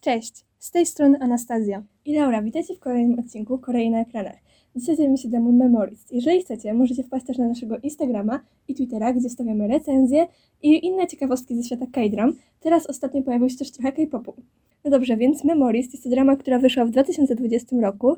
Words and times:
Cześć, 0.00 0.44
z 0.58 0.70
tej 0.70 0.86
strony 0.86 1.18
Anastazja. 1.20 1.82
I 2.04 2.14
Laura, 2.14 2.42
witajcie 2.42 2.74
w 2.74 2.78
kolejnym 2.78 3.18
odcinku 3.18 3.58
Korei 3.58 3.90
na 3.90 4.00
ekranach. 4.00 4.36
Dzisiaj 4.76 4.96
zajmiemy 4.96 5.18
się 5.18 5.28
demą 5.28 5.52
Memories. 5.52 6.06
Jeżeli 6.10 6.40
chcecie, 6.40 6.74
możecie 6.74 7.02
wpaść 7.02 7.26
też 7.26 7.38
na 7.38 7.48
naszego 7.48 7.78
Instagrama 7.78 8.40
i 8.68 8.74
Twittera, 8.74 9.12
gdzie 9.12 9.28
wstawiamy 9.28 9.68
recenzje 9.68 10.26
i 10.62 10.86
inne 10.86 11.06
ciekawostki 11.06 11.56
ze 11.56 11.62
świata 11.62 11.86
K-dram. 11.92 12.32
Teraz 12.60 12.86
ostatnio 12.86 13.22
pojawił 13.22 13.48
się 13.48 13.56
też 13.56 13.70
trochę 13.70 13.92
K-popu. 13.92 14.34
No 14.84 14.90
dobrze, 14.90 15.16
więc 15.16 15.44
Memories 15.44 15.92
jest 15.92 16.04
to 16.04 16.10
drama, 16.10 16.36
która 16.36 16.58
wyszła 16.58 16.84
w 16.84 16.90
2020 16.90 17.76
roku 17.80 18.16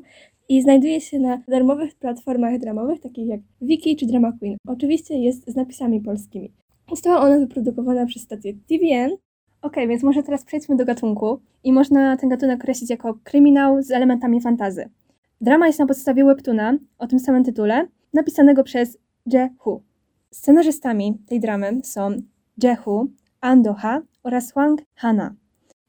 i 0.49 0.61
znajduje 0.61 1.01
się 1.01 1.19
na 1.19 1.43
darmowych 1.47 1.95
platformach 1.95 2.59
dramowych, 2.59 2.99
takich 2.99 3.27
jak 3.27 3.39
Wiki 3.61 3.95
czy 3.95 4.05
Drama 4.05 4.31
Queen. 4.39 4.57
Oczywiście 4.67 5.17
jest 5.17 5.51
z 5.51 5.55
napisami 5.55 6.01
polskimi. 6.01 6.51
Została 6.89 7.19
ona 7.19 7.39
wyprodukowana 7.39 8.05
przez 8.05 8.21
stację 8.21 8.53
TVN 8.53 9.17
Okej, 9.63 9.87
więc 9.87 10.03
może 10.03 10.23
teraz 10.23 10.43
przejdźmy 10.43 10.75
do 10.75 10.85
gatunku 10.85 11.39
i 11.63 11.73
można 11.73 12.17
ten 12.17 12.29
gatunek 12.29 12.59
określić 12.61 12.89
jako 12.89 13.17
kryminał 13.23 13.81
z 13.81 13.91
elementami 13.91 14.41
fantazy. 14.41 14.89
Drama 15.41 15.67
jest 15.67 15.79
na 15.79 15.85
podstawie 15.85 16.25
webtuna 16.25 16.77
o 16.97 17.07
tym 17.07 17.19
samym 17.19 17.43
tytule, 17.43 17.87
napisanego 18.13 18.63
przez 18.63 18.97
Je 19.25 19.49
Hu. 19.57 19.81
Scenarzystami 20.31 21.17
tej 21.27 21.39
dramy 21.39 21.81
są 21.83 22.09
Je 22.63 22.75
Hu, 22.75 23.07
An 23.41 23.61
Do-ha 23.61 24.01
oraz 24.23 24.51
Hwang 24.51 24.81
Hana. 24.95 25.35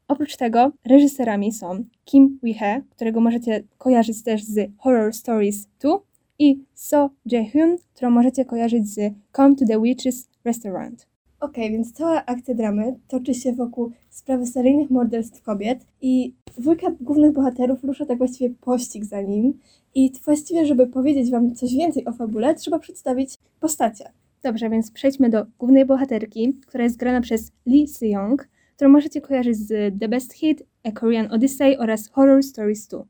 Oprócz 0.08 0.36
tego 0.36 0.72
reżyserami 0.84 1.52
są 1.52 1.84
Kim 2.04 2.38
Wi-he, 2.42 2.82
którego 2.90 3.20
możecie 3.20 3.62
kojarzyć 3.78 4.22
też 4.22 4.44
z 4.44 4.70
Horror 4.78 5.12
Stories 5.14 5.68
2 5.80 5.98
i 6.38 6.64
So 6.74 7.10
Je-hyun, 7.26 7.76
którą 7.94 8.10
możecie 8.10 8.44
kojarzyć 8.44 8.88
z 8.88 9.14
Come 9.36 9.56
to 9.56 9.66
the 9.66 9.78
Witch's 9.78 10.28
Restaurant. 10.44 11.13
Okej, 11.40 11.70
więc 11.70 11.92
cała 11.92 12.24
akcja 12.24 12.54
dramy 12.54 12.98
toczy 13.08 13.34
się 13.34 13.52
wokół 13.52 13.90
sprawy 14.10 14.46
seryjnych 14.46 14.90
morderstw 14.90 15.42
kobiet 15.42 15.86
i 16.00 16.34
dwójka 16.58 16.86
głównych 17.00 17.32
bohaterów 17.32 17.84
rusza 17.84 18.06
tak 18.06 18.18
właściwie 18.18 18.54
pościg 18.60 19.04
za 19.04 19.20
nim 19.20 19.58
i 19.94 20.12
właściwie, 20.24 20.66
żeby 20.66 20.86
powiedzieć 20.86 21.30
wam 21.30 21.54
coś 21.54 21.74
więcej 21.74 22.04
o 22.04 22.12
fabule, 22.12 22.54
trzeba 22.54 22.78
przedstawić 22.78 23.34
postacie. 23.60 24.12
Dobrze, 24.42 24.70
więc 24.70 24.90
przejdźmy 24.90 25.30
do 25.30 25.46
głównej 25.58 25.84
bohaterki, 25.84 26.54
która 26.66 26.84
jest 26.84 26.96
grana 26.96 27.20
przez 27.20 27.52
Lee 27.66 27.88
Seong, 27.88 28.48
którą 28.76 28.90
możecie 28.90 29.20
kojarzyć 29.20 29.56
z 29.56 29.98
The 30.00 30.08
Best 30.08 30.32
Hit, 30.32 30.62
A 30.84 30.92
Korean 30.92 31.32
Odyssey 31.32 31.78
oraz 31.78 32.08
Horror 32.08 32.42
Stories 32.42 32.86
2. 32.88 33.04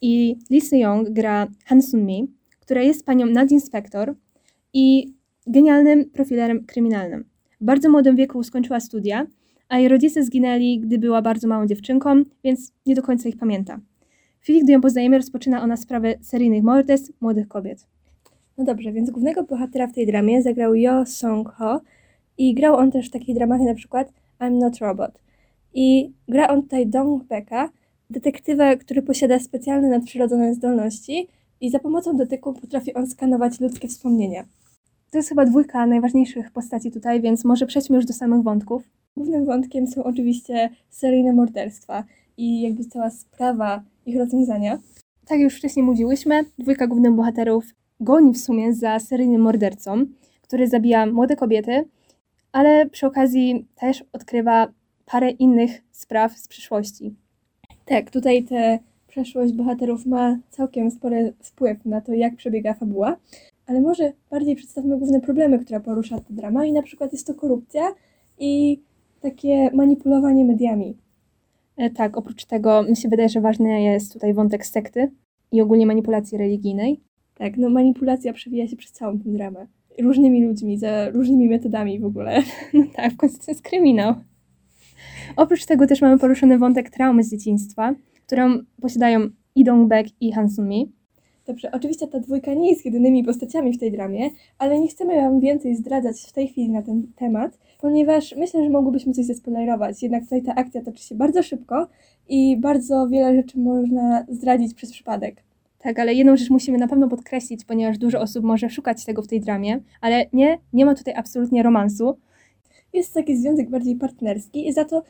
I 0.00 0.38
Lee 0.50 0.60
Seong 0.60 1.10
gra 1.10 1.46
Han 1.64 1.82
Sun 1.82 2.06
Mi, 2.06 2.32
która 2.60 2.82
jest 2.82 3.06
panią 3.06 3.26
nadinspektor 3.26 4.14
i 4.72 5.14
genialnym 5.46 6.10
profilerem 6.10 6.64
kryminalnym. 6.66 7.33
W 7.64 7.66
bardzo 7.66 7.90
młodym 7.90 8.16
wieku 8.16 8.42
skończyła 8.42 8.80
studia, 8.80 9.26
a 9.68 9.78
jej 9.78 9.88
rodzice 9.88 10.24
zginęli, 10.24 10.80
gdy 10.80 10.98
była 10.98 11.22
bardzo 11.22 11.48
małą 11.48 11.66
dziewczynką, 11.66 12.22
więc 12.44 12.72
nie 12.86 12.94
do 12.94 13.02
końca 13.02 13.28
ich 13.28 13.36
pamięta. 13.36 13.80
W 14.40 14.42
chwili, 14.42 14.62
gdy 14.62 14.72
ją 14.72 14.80
poznajemy, 14.80 15.16
rozpoczyna 15.16 15.62
ona 15.62 15.76
sprawę 15.76 16.14
seryjnych 16.20 16.62
morderstw 16.62 17.20
młodych 17.20 17.48
kobiet. 17.48 17.86
No 18.58 18.64
dobrze, 18.64 18.92
więc 18.92 19.10
głównego 19.10 19.44
bohatera 19.44 19.86
w 19.86 19.92
tej 19.92 20.06
dramie 20.06 20.42
zagrał 20.42 20.74
Yo 20.74 21.06
Song-ho 21.06 21.80
i 22.38 22.54
grał 22.54 22.76
on 22.76 22.90
też 22.90 23.08
w 23.08 23.12
takich 23.12 23.34
dramach 23.34 23.60
jak 23.60 23.68
na 23.68 23.74
przykład 23.74 24.12
I'm 24.40 24.58
Not 24.58 24.78
Robot. 24.78 25.20
I 25.74 26.12
gra 26.28 26.48
on 26.48 26.62
tutaj 26.62 26.86
Dong 26.86 27.24
Beka, 27.24 27.70
detektywa, 28.10 28.76
który 28.76 29.02
posiada 29.02 29.38
specjalne 29.38 29.88
nadprzyrodzone 29.88 30.54
zdolności 30.54 31.28
i 31.60 31.70
za 31.70 31.78
pomocą 31.78 32.16
dotyku 32.16 32.52
potrafi 32.52 32.94
on 32.94 33.06
skanować 33.06 33.60
ludzkie 33.60 33.88
wspomnienia. 33.88 34.44
To 35.14 35.18
jest 35.18 35.28
chyba 35.28 35.44
dwójka 35.44 35.86
najważniejszych 35.86 36.50
postaci 36.50 36.90
tutaj, 36.90 37.20
więc 37.20 37.44
może 37.44 37.66
przejdźmy 37.66 37.96
już 37.96 38.06
do 38.06 38.12
samych 38.12 38.42
wątków. 38.42 38.82
Głównym 39.16 39.44
wątkiem 39.44 39.86
są 39.86 40.04
oczywiście 40.04 40.70
seryjne 40.90 41.32
morderstwa 41.32 42.04
i 42.36 42.62
jakby 42.62 42.84
cała 42.84 43.10
sprawa 43.10 43.82
ich 44.06 44.18
rozwiązania. 44.18 44.78
Tak 45.20 45.30
jak 45.30 45.40
już 45.40 45.56
wcześniej 45.56 45.84
mówiłyśmy, 45.84 46.44
dwójka 46.58 46.86
głównych 46.86 47.12
bohaterów 47.12 47.64
goni 48.00 48.32
w 48.32 48.38
sumie 48.38 48.74
za 48.74 48.98
seryjnym 48.98 49.40
mordercą, 49.40 50.06
który 50.42 50.68
zabija 50.68 51.06
młode 51.06 51.36
kobiety, 51.36 51.84
ale 52.52 52.86
przy 52.86 53.06
okazji 53.06 53.66
też 53.74 54.04
odkrywa 54.12 54.68
parę 55.06 55.30
innych 55.30 55.82
spraw 55.92 56.38
z 56.38 56.48
przyszłości. 56.48 57.14
Tak, 57.84 58.10
tutaj 58.10 58.44
te 58.44 58.78
przeszłość 59.08 59.52
bohaterów 59.52 60.06
ma 60.06 60.38
całkiem 60.50 60.90
spory 60.90 61.32
wpływ 61.42 61.84
na 61.84 62.00
to, 62.00 62.12
jak 62.12 62.36
przebiega 62.36 62.74
fabuła, 62.74 63.16
ale 63.66 63.80
może 63.80 64.12
bardziej 64.30 64.56
przedstawmy 64.56 64.98
główne 64.98 65.20
problemy, 65.20 65.58
które 65.58 65.80
porusza 65.80 66.20
ta 66.20 66.34
drama 66.34 66.66
i 66.66 66.72
na 66.72 66.82
przykład 66.82 67.12
jest 67.12 67.26
to 67.26 67.34
korupcja 67.34 67.94
i 68.38 68.82
takie 69.20 69.70
manipulowanie 69.74 70.44
mediami. 70.44 70.96
E, 71.76 71.90
Tak, 71.90 72.16
oprócz 72.16 72.44
tego 72.44 72.82
mi 72.82 72.96
się 72.96 73.08
wydaje, 73.08 73.28
że 73.28 73.40
ważny 73.40 73.82
jest 73.82 74.12
tutaj 74.12 74.34
wątek 74.34 74.66
sekty 74.66 75.10
i 75.52 75.60
ogólnie 75.60 75.86
manipulacji 75.86 76.38
religijnej. 76.38 77.00
Tak, 77.34 77.56
no 77.56 77.70
manipulacja 77.70 78.32
przewija 78.32 78.68
się 78.68 78.76
przez 78.76 78.92
całą 78.92 79.18
tę 79.18 79.24
dramę. 79.26 79.66
Różnymi 80.00 80.46
ludźmi, 80.46 80.78
za 80.78 81.10
różnymi 81.10 81.48
metodami 81.48 82.00
w 82.00 82.04
ogóle. 82.04 82.42
No 82.74 82.84
tak, 82.96 83.12
w 83.12 83.16
końcu 83.16 83.38
to 83.38 83.50
jest 83.50 83.62
kryminał. 83.62 84.14
Oprócz 85.36 85.66
tego 85.66 85.86
też 85.86 86.00
mamy 86.00 86.18
poruszony 86.18 86.58
wątek 86.58 86.90
traumy 86.90 87.24
z 87.24 87.30
dzieciństwa, 87.30 87.94
którą 88.26 88.58
posiadają 88.80 89.20
Lee 89.56 89.64
Dong-baek 89.64 90.08
i 90.20 90.32
Han 90.32 90.50
Sun-mi. 90.50 90.92
Dobrze, 91.46 91.70
oczywiście 91.72 92.06
ta 92.06 92.20
dwójka 92.20 92.54
nie 92.54 92.70
jest 92.70 92.84
jedynymi 92.84 93.24
postaciami 93.24 93.72
w 93.72 93.78
tej 93.78 93.92
dramie, 93.92 94.30
ale 94.58 94.80
nie 94.80 94.88
chcemy 94.88 95.16
Wam 95.16 95.40
więcej 95.40 95.76
zdradzać 95.76 96.20
w 96.20 96.32
tej 96.32 96.48
chwili 96.48 96.70
na 96.70 96.82
ten 96.82 97.06
temat, 97.16 97.58
ponieważ 97.80 98.34
myślę, 98.36 98.64
że 98.64 98.70
mogłybyśmy 98.70 99.12
coś 99.12 99.24
zespoilerować. 99.24 100.02
Jednak 100.02 100.22
tutaj 100.22 100.42
ta 100.42 100.54
akcja 100.54 100.82
toczy 100.82 101.04
się 101.04 101.14
bardzo 101.14 101.42
szybko 101.42 101.88
i 102.28 102.56
bardzo 102.56 103.08
wiele 103.08 103.36
rzeczy 103.36 103.58
można 103.58 104.26
zdradzić 104.28 104.74
przez 104.74 104.92
przypadek. 104.92 105.42
Tak, 105.78 105.98
ale 105.98 106.14
jedną 106.14 106.36
rzecz 106.36 106.50
musimy 106.50 106.78
na 106.78 106.88
pewno 106.88 107.08
podkreślić, 107.08 107.64
ponieważ 107.64 107.98
dużo 107.98 108.20
osób 108.20 108.44
może 108.44 108.70
szukać 108.70 109.04
tego 109.04 109.22
w 109.22 109.28
tej 109.28 109.40
dramie, 109.40 109.80
ale 110.00 110.26
nie, 110.32 110.58
nie 110.72 110.86
ma 110.86 110.94
tutaj 110.94 111.14
absolutnie 111.14 111.62
romansu. 111.62 112.16
Jest 112.92 113.14
taki 113.14 113.36
związek 113.36 113.70
bardziej 113.70 113.96
partnerski 113.96 114.68
i 114.68 114.72
za 114.72 114.84
to, 114.84 115.02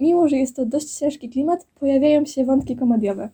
mimo 0.00 0.28
że 0.28 0.36
jest 0.36 0.56
to 0.56 0.66
dość 0.66 0.98
ciężki 0.98 1.28
klimat, 1.28 1.66
pojawiają 1.80 2.24
się 2.24 2.44
wątki 2.44 2.76
komediowe. 2.76 3.28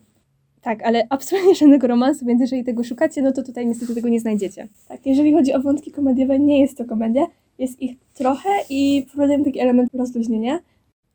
Tak, 0.61 0.83
ale 0.83 1.07
absolutnie 1.09 1.55
żadnego 1.55 1.87
romansu, 1.87 2.25
więc 2.25 2.41
jeżeli 2.41 2.63
tego 2.63 2.83
szukacie, 2.83 3.21
no 3.21 3.31
to 3.31 3.43
tutaj 3.43 3.65
niestety 3.65 3.95
tego 3.95 4.09
nie 4.09 4.19
znajdziecie. 4.19 4.67
Tak, 4.87 5.05
jeżeli 5.05 5.33
chodzi 5.33 5.53
o 5.53 5.61
wątki 5.61 5.91
komediowe, 5.91 6.39
nie 6.39 6.61
jest 6.61 6.77
to 6.77 6.85
komedia, 6.85 7.25
jest 7.59 7.81
ich 7.81 7.97
trochę 8.13 8.49
i 8.69 9.05
wprowadzają 9.07 9.43
taki 9.43 9.59
element 9.59 9.89
rozluźnienia. 9.93 10.59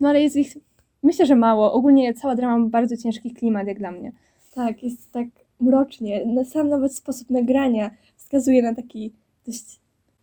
No 0.00 0.08
ale 0.08 0.22
jest 0.22 0.36
ich, 0.36 0.56
myślę, 1.02 1.26
że 1.26 1.36
mało. 1.36 1.72
Ogólnie 1.72 2.14
cała 2.14 2.34
drama 2.34 2.58
ma 2.58 2.68
bardzo 2.68 2.96
ciężki 2.96 3.30
klimat, 3.30 3.66
jak 3.66 3.78
dla 3.78 3.90
mnie. 3.90 4.12
Tak, 4.54 4.82
jest 4.82 5.12
tak 5.12 5.26
mrocznie. 5.60 6.26
Na 6.26 6.44
sam 6.44 6.68
nawet 6.68 6.94
sposób 6.94 7.30
nagrania 7.30 7.90
wskazuje 8.16 8.62
na 8.62 8.74
taki 8.74 9.12
dość 9.46 9.80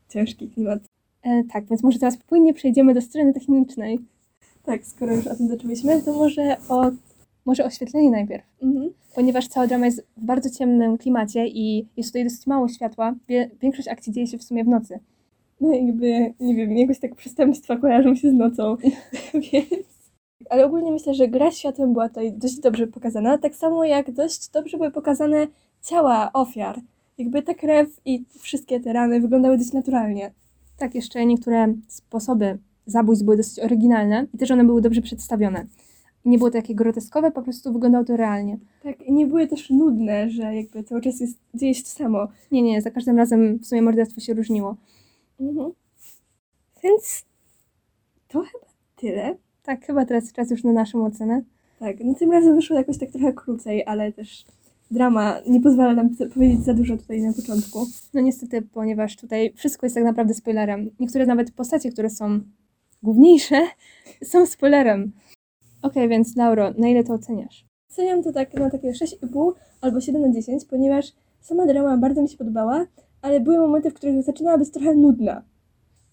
ciężki 0.10 0.50
klimat. 0.50 0.80
E, 1.24 1.44
tak, 1.54 1.66
więc 1.66 1.84
może 1.84 2.00
teraz 2.00 2.18
płynnie 2.18 2.54
przejdziemy 2.54 2.94
do 2.94 3.02
strony 3.02 3.34
technicznej. 3.34 4.00
Tak, 4.64 4.86
skoro 4.86 5.16
już 5.16 5.28
o 5.28 5.36
tym 5.36 5.48
zaczęłyśmy, 5.48 6.02
to 6.02 6.14
może 6.14 6.58
o... 6.70 6.92
Może 7.46 7.66
oświetlenie 7.66 8.12
najpierw. 8.12 8.44
Mhm. 8.62 8.90
Ponieważ 9.16 9.48
cała 9.48 9.68
drama 9.68 9.86
jest 9.86 10.08
w 10.18 10.26
bardzo 10.26 10.50
ciemnym 10.50 10.98
klimacie 10.98 11.48
i 11.48 11.88
jest 11.98 12.10
tutaj 12.10 12.24
dosyć 12.24 12.48
mało 12.48 12.68
światła, 12.68 13.16
wie, 13.28 13.50
większość 13.62 13.88
akcji 13.88 14.14
dzieje 14.14 14.28
się 14.28 14.38
w 14.38 14.44
sumie 14.44 14.64
w 14.64 14.68
nocy. 14.68 15.00
No 15.62 15.74
jakby, 15.74 16.34
nie 16.40 16.56
wiem, 16.56 16.78
jakoś 16.78 17.00
tak 17.00 17.16
przestępstwa 17.16 17.78
kojarzą 17.78 18.16
się 18.16 18.30
z 18.30 18.34
nocą, 18.34 18.78
więc... 19.52 20.02
Ale 20.50 20.66
ogólnie 20.66 20.92
myślę, 20.92 21.14
że 21.14 21.28
gra 21.28 21.52
światłem 21.52 21.94
była 21.94 22.10
tutaj 22.10 22.34
dość 22.34 22.60
dobrze 22.60 22.88
pokazana, 22.88 23.38
tak 23.38 23.56
samo 23.56 23.86
jak 23.86 24.12
dość 24.12 24.50
dobrze 24.50 24.78
były 24.78 24.92
pokazane 24.92 25.48
ciała 25.82 26.30
ofiar. 26.34 26.80
Jakby 27.18 27.42
ta 27.42 27.54
krew 27.54 28.02
i 28.06 28.26
wszystkie 28.40 28.80
te 28.80 28.94
rany 28.94 29.22
wyglądały 29.22 29.58
dość 29.58 29.74
naturalnie. 29.74 30.32
Tak, 30.78 30.96
jeszcze 30.96 31.26
niektóre 31.26 31.74
sposoby 31.88 32.58
zabójstw 32.86 33.26
były 33.26 33.38
dosyć 33.38 33.60
oryginalne 33.60 34.28
i 34.34 34.38
też 34.38 34.52
one 34.52 34.64
były 34.64 34.82
dobrze 34.82 35.02
przedstawione. 35.02 35.66
Nie 36.26 36.38
było 36.38 36.50
to 36.50 36.58
takie 36.58 36.76
groteskowe, 36.76 37.32
po 37.32 37.42
prostu 37.42 37.74
wyglądało 37.74 38.06
to 38.06 38.18
realnie. 38.18 38.58
Tak, 38.84 39.02
i 39.02 39.14
nie 39.14 39.28
były 39.28 39.48
też 39.48 39.70
nudne, 39.70 40.30
że 40.30 40.56
jakby 40.56 40.84
cały 40.84 41.02
czas 41.02 41.20
jest, 41.20 41.38
dzieje 41.54 41.76
się 41.76 41.84
to 41.84 41.90
samo. 41.90 42.28
Nie, 42.52 42.62
nie, 42.62 42.82
za 42.82 42.92
każdym 42.92 43.18
razem 43.18 43.58
w 43.60 43.66
sumie 43.66 43.82
morderstwo 43.82 44.22
się 44.22 44.34
różniło. 44.34 44.76
Mhm. 45.40 45.72
Więc 46.84 47.26
to 48.28 48.40
chyba 48.40 48.66
tyle. 48.96 49.36
Tak, 49.64 49.86
chyba 49.86 50.06
teraz 50.06 50.34
czas 50.34 50.52
już 50.52 50.64
na 50.64 50.72
naszą 50.72 51.06
ocenę. 51.06 51.42
Tak, 51.80 51.98
no 52.04 52.14
tym 52.14 52.32
razem 52.32 52.56
wyszło 52.56 52.78
jakoś 52.78 52.98
tak 52.98 53.12
trochę 53.12 53.34
krócej, 53.34 53.86
ale 53.86 54.12
też 54.12 54.46
drama 54.92 55.40
nie 55.48 55.62
pozwala 55.62 55.94
nam 55.94 56.10
powiedzieć 56.34 56.64
za 56.64 56.74
dużo 56.74 56.98
tutaj 56.98 57.22
na 57.22 57.34
początku. 57.34 57.86
No 58.14 58.22
niestety, 58.22 58.62
ponieważ 58.62 59.18
tutaj 59.18 59.54
wszystko 59.56 59.86
jest 59.86 59.96
tak 59.96 60.04
naprawdę 60.04 60.34
spoilerem. 60.34 60.90
Niektóre 61.00 61.26
nawet 61.26 61.52
postacie, 61.52 61.92
które 61.92 62.10
są 62.10 62.40
główniejsze, 63.04 63.68
są 64.24 64.46
spoilerem. 64.46 65.12
Okej, 65.82 66.10
więc 66.10 66.36
Lauro, 66.36 66.74
na 66.78 66.88
ile 66.88 67.04
to 67.04 67.14
oceniasz? 67.14 67.66
Oceniam 67.92 68.24
to 68.24 68.32
tak 68.32 68.54
na 68.54 68.70
takie 68.70 68.92
6,5 68.92 69.52
albo 69.82 70.02
7 70.02 70.22
na 70.22 70.32
10, 70.32 70.66
ponieważ 70.66 71.14
sama 71.40 71.66
drama 71.66 71.98
bardzo 71.98 72.22
mi 72.22 72.30
się 72.30 72.38
podobała, 72.38 72.86
ale 73.22 73.40
były 73.40 73.60
momenty, 73.60 73.90
w 73.90 73.94
których 73.94 74.24
zaczynała 74.24 74.58
być 74.58 74.72
trochę 74.72 74.96
nudna. 74.96 75.44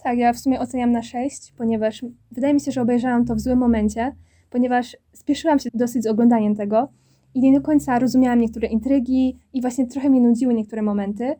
Tak, 0.02 0.18
ja 0.18 0.32
w 0.32 0.38
sumie 0.38 0.60
oceniam 0.60 0.92
na 0.92 1.02
6, 1.02 1.52
ponieważ 1.56 2.04
wydaje 2.30 2.54
mi 2.54 2.60
się, 2.60 2.72
że 2.72 2.82
obejrzałam 2.82 3.24
to 3.24 3.34
w 3.34 3.40
złym 3.40 3.58
momencie, 3.58 4.12
ponieważ 4.50 4.96
spieszyłam 5.12 5.58
się 5.58 5.70
dosyć 5.74 6.02
z 6.02 6.06
oglądaniem 6.06 6.56
tego 6.56 6.88
i 7.34 7.40
nie 7.40 7.58
do 7.58 7.66
końca 7.66 7.98
rozumiałam 7.98 8.40
niektóre 8.40 8.68
intrygi 8.68 9.38
i 9.52 9.60
właśnie 9.60 9.86
trochę 9.86 10.10
mnie 10.10 10.20
nudziły 10.20 10.54
niektóre 10.54 10.82
momenty. 10.82 11.34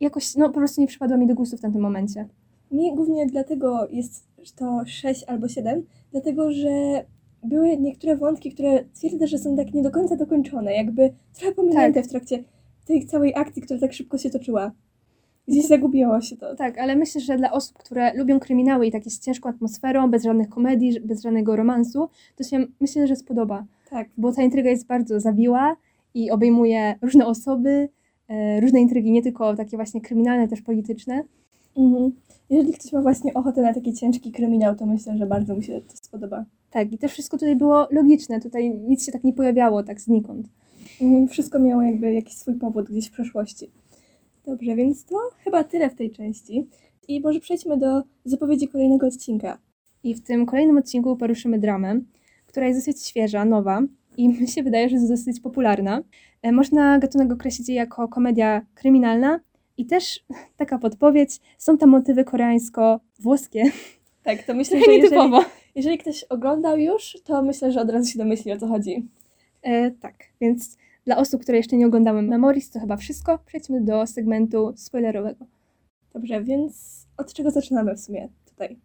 I 0.00 0.04
jakoś, 0.04 0.36
no 0.36 0.48
po 0.48 0.54
prostu 0.54 0.80
nie 0.80 0.86
przypadło 0.86 1.18
mi 1.18 1.26
do 1.26 1.34
gustu 1.34 1.56
w 1.56 1.60
tamtym 1.60 1.80
momencie. 1.80 2.28
Mi 2.70 2.94
głównie 2.94 3.26
dlatego 3.26 3.88
jest 3.90 4.26
to 4.56 4.82
6 4.86 5.24
albo 5.26 5.48
7, 5.48 5.82
dlatego 6.12 6.52
że 6.52 7.04
były 7.42 7.76
niektóre 7.76 8.16
wątki, 8.16 8.52
które 8.52 8.84
twierdzę, 8.94 9.26
że 9.26 9.38
są 9.38 9.56
tak 9.56 9.74
nie 9.74 9.82
do 9.82 9.90
końca 9.90 10.16
dokończone, 10.16 10.74
jakby 10.74 11.12
trochę 11.34 11.54
pominięte 11.54 12.02
w 12.02 12.08
trakcie 12.08 12.44
tej 12.86 13.06
całej 13.06 13.34
akcji, 13.36 13.62
która 13.62 13.80
tak 13.80 13.92
szybko 13.92 14.18
się 14.18 14.30
toczyła. 14.30 14.72
Gdzieś 15.48 15.66
zagubiło 15.66 16.20
się 16.20 16.36
to. 16.36 16.56
Tak, 16.56 16.78
ale 16.78 16.96
myślę, 16.96 17.20
że 17.20 17.36
dla 17.36 17.52
osób, 17.52 17.78
które 17.78 18.14
lubią 18.14 18.40
kryminały 18.40 18.86
i 18.86 18.92
takie 18.92 19.10
z 19.10 19.20
ciężką 19.20 19.48
atmosferą, 19.48 20.10
bez 20.10 20.22
żadnych 20.22 20.48
komedii, 20.48 21.00
bez 21.00 21.22
żadnego 21.22 21.56
romansu, 21.56 22.08
to 22.36 22.44
się 22.44 22.66
myślę, 22.80 23.06
że 23.06 23.16
spodoba. 23.16 23.64
Tak, 23.90 24.08
Bo 24.16 24.32
ta 24.32 24.42
intryga 24.42 24.70
jest 24.70 24.86
bardzo 24.86 25.20
zawiła 25.20 25.76
i 26.14 26.30
obejmuje 26.30 26.98
różne 27.02 27.26
osoby, 27.26 27.88
e, 28.28 28.60
różne 28.60 28.80
intrygi, 28.80 29.12
nie 29.12 29.22
tylko 29.22 29.56
takie 29.56 29.76
właśnie 29.76 30.00
kryminalne, 30.00 30.48
też 30.48 30.62
polityczne. 30.62 31.24
Mhm. 31.76 32.12
Jeżeli 32.50 32.72
ktoś 32.72 32.92
ma 32.92 33.02
właśnie 33.02 33.34
ochotę 33.34 33.62
na 33.62 33.74
taki 33.74 33.92
ciężki 33.92 34.32
kryminał, 34.32 34.76
to 34.76 34.86
myślę, 34.86 35.18
że 35.18 35.26
bardzo 35.26 35.54
mu 35.54 35.62
się 35.62 35.80
to 35.80 35.96
spodoba. 35.96 36.44
Tak, 36.70 36.92
i 36.92 36.98
też 36.98 37.12
wszystko 37.12 37.38
tutaj 37.38 37.56
było 37.56 37.86
logiczne, 37.90 38.40
tutaj 38.40 38.70
nic 38.70 39.06
się 39.06 39.12
tak 39.12 39.24
nie 39.24 39.32
pojawiało 39.32 39.82
tak 39.82 40.00
znikąd. 40.00 40.48
Mhm, 41.00 41.28
Wszystko 41.28 41.58
miało 41.58 41.82
jakby 41.82 42.12
jakiś 42.12 42.34
swój 42.34 42.54
powód 42.54 42.90
gdzieś 42.90 43.08
w 43.08 43.12
przeszłości. 43.12 43.70
Dobrze, 44.46 44.76
więc 44.76 45.04
to 45.04 45.16
chyba 45.44 45.64
tyle 45.64 45.90
w 45.90 45.94
tej 45.94 46.10
części. 46.10 46.66
I 47.08 47.20
może 47.20 47.40
przejdźmy 47.40 47.76
do 47.76 48.02
zapowiedzi 48.24 48.68
kolejnego 48.68 49.06
odcinka. 49.06 49.58
I 50.04 50.14
w 50.14 50.22
tym 50.22 50.46
kolejnym 50.46 50.78
odcinku 50.78 51.16
poruszymy 51.16 51.58
dramę, 51.58 52.00
która 52.46 52.66
jest 52.66 52.80
dosyć 52.80 53.06
świeża, 53.06 53.44
nowa 53.44 53.82
i 54.16 54.28
mi 54.40 54.48
się 54.48 54.62
wydaje, 54.62 54.88
że 54.88 54.94
jest 54.96 55.08
dosyć 55.08 55.40
popularna. 55.40 56.02
E, 56.42 56.52
Można 56.52 56.98
gatunek 56.98 57.32
określić 57.32 57.68
jako 57.68 58.08
komedia 58.08 58.66
kryminalna 58.74 59.40
i 59.82 59.86
też 59.86 60.24
taka 60.56 60.78
podpowiedź, 60.78 61.40
są 61.58 61.78
tam 61.78 61.90
motywy 61.90 62.24
koreańsko-włoskie. 62.24 63.64
Tak, 64.24 64.42
to 64.42 64.54
myślę, 64.54 64.80
że 64.86 64.92
jeżeli, 64.92 65.30
jeżeli 65.74 65.98
ktoś 65.98 66.24
oglądał 66.24 66.78
już, 66.78 67.18
to 67.24 67.42
myślę, 67.42 67.72
że 67.72 67.80
od 67.80 67.90
razu 67.90 68.10
się 68.10 68.18
domyśli 68.18 68.52
o 68.52 68.58
co 68.58 68.66
chodzi. 68.66 69.08
E, 69.62 69.90
tak, 69.90 70.14
więc 70.40 70.76
dla 71.04 71.16
osób, 71.16 71.42
które 71.42 71.58
jeszcze 71.58 71.76
nie 71.76 71.86
oglądały 71.86 72.22
Memories, 72.22 72.70
to 72.70 72.80
chyba 72.80 72.96
wszystko. 72.96 73.38
Przejdźmy 73.46 73.80
do 73.80 74.06
segmentu 74.06 74.72
spoilerowego. 74.76 75.46
Dobrze, 76.14 76.44
więc 76.44 77.06
od 77.16 77.32
czego 77.32 77.50
zaczynamy 77.50 77.94
w 77.94 78.00
sumie 78.00 78.28
tutaj? 78.48 78.76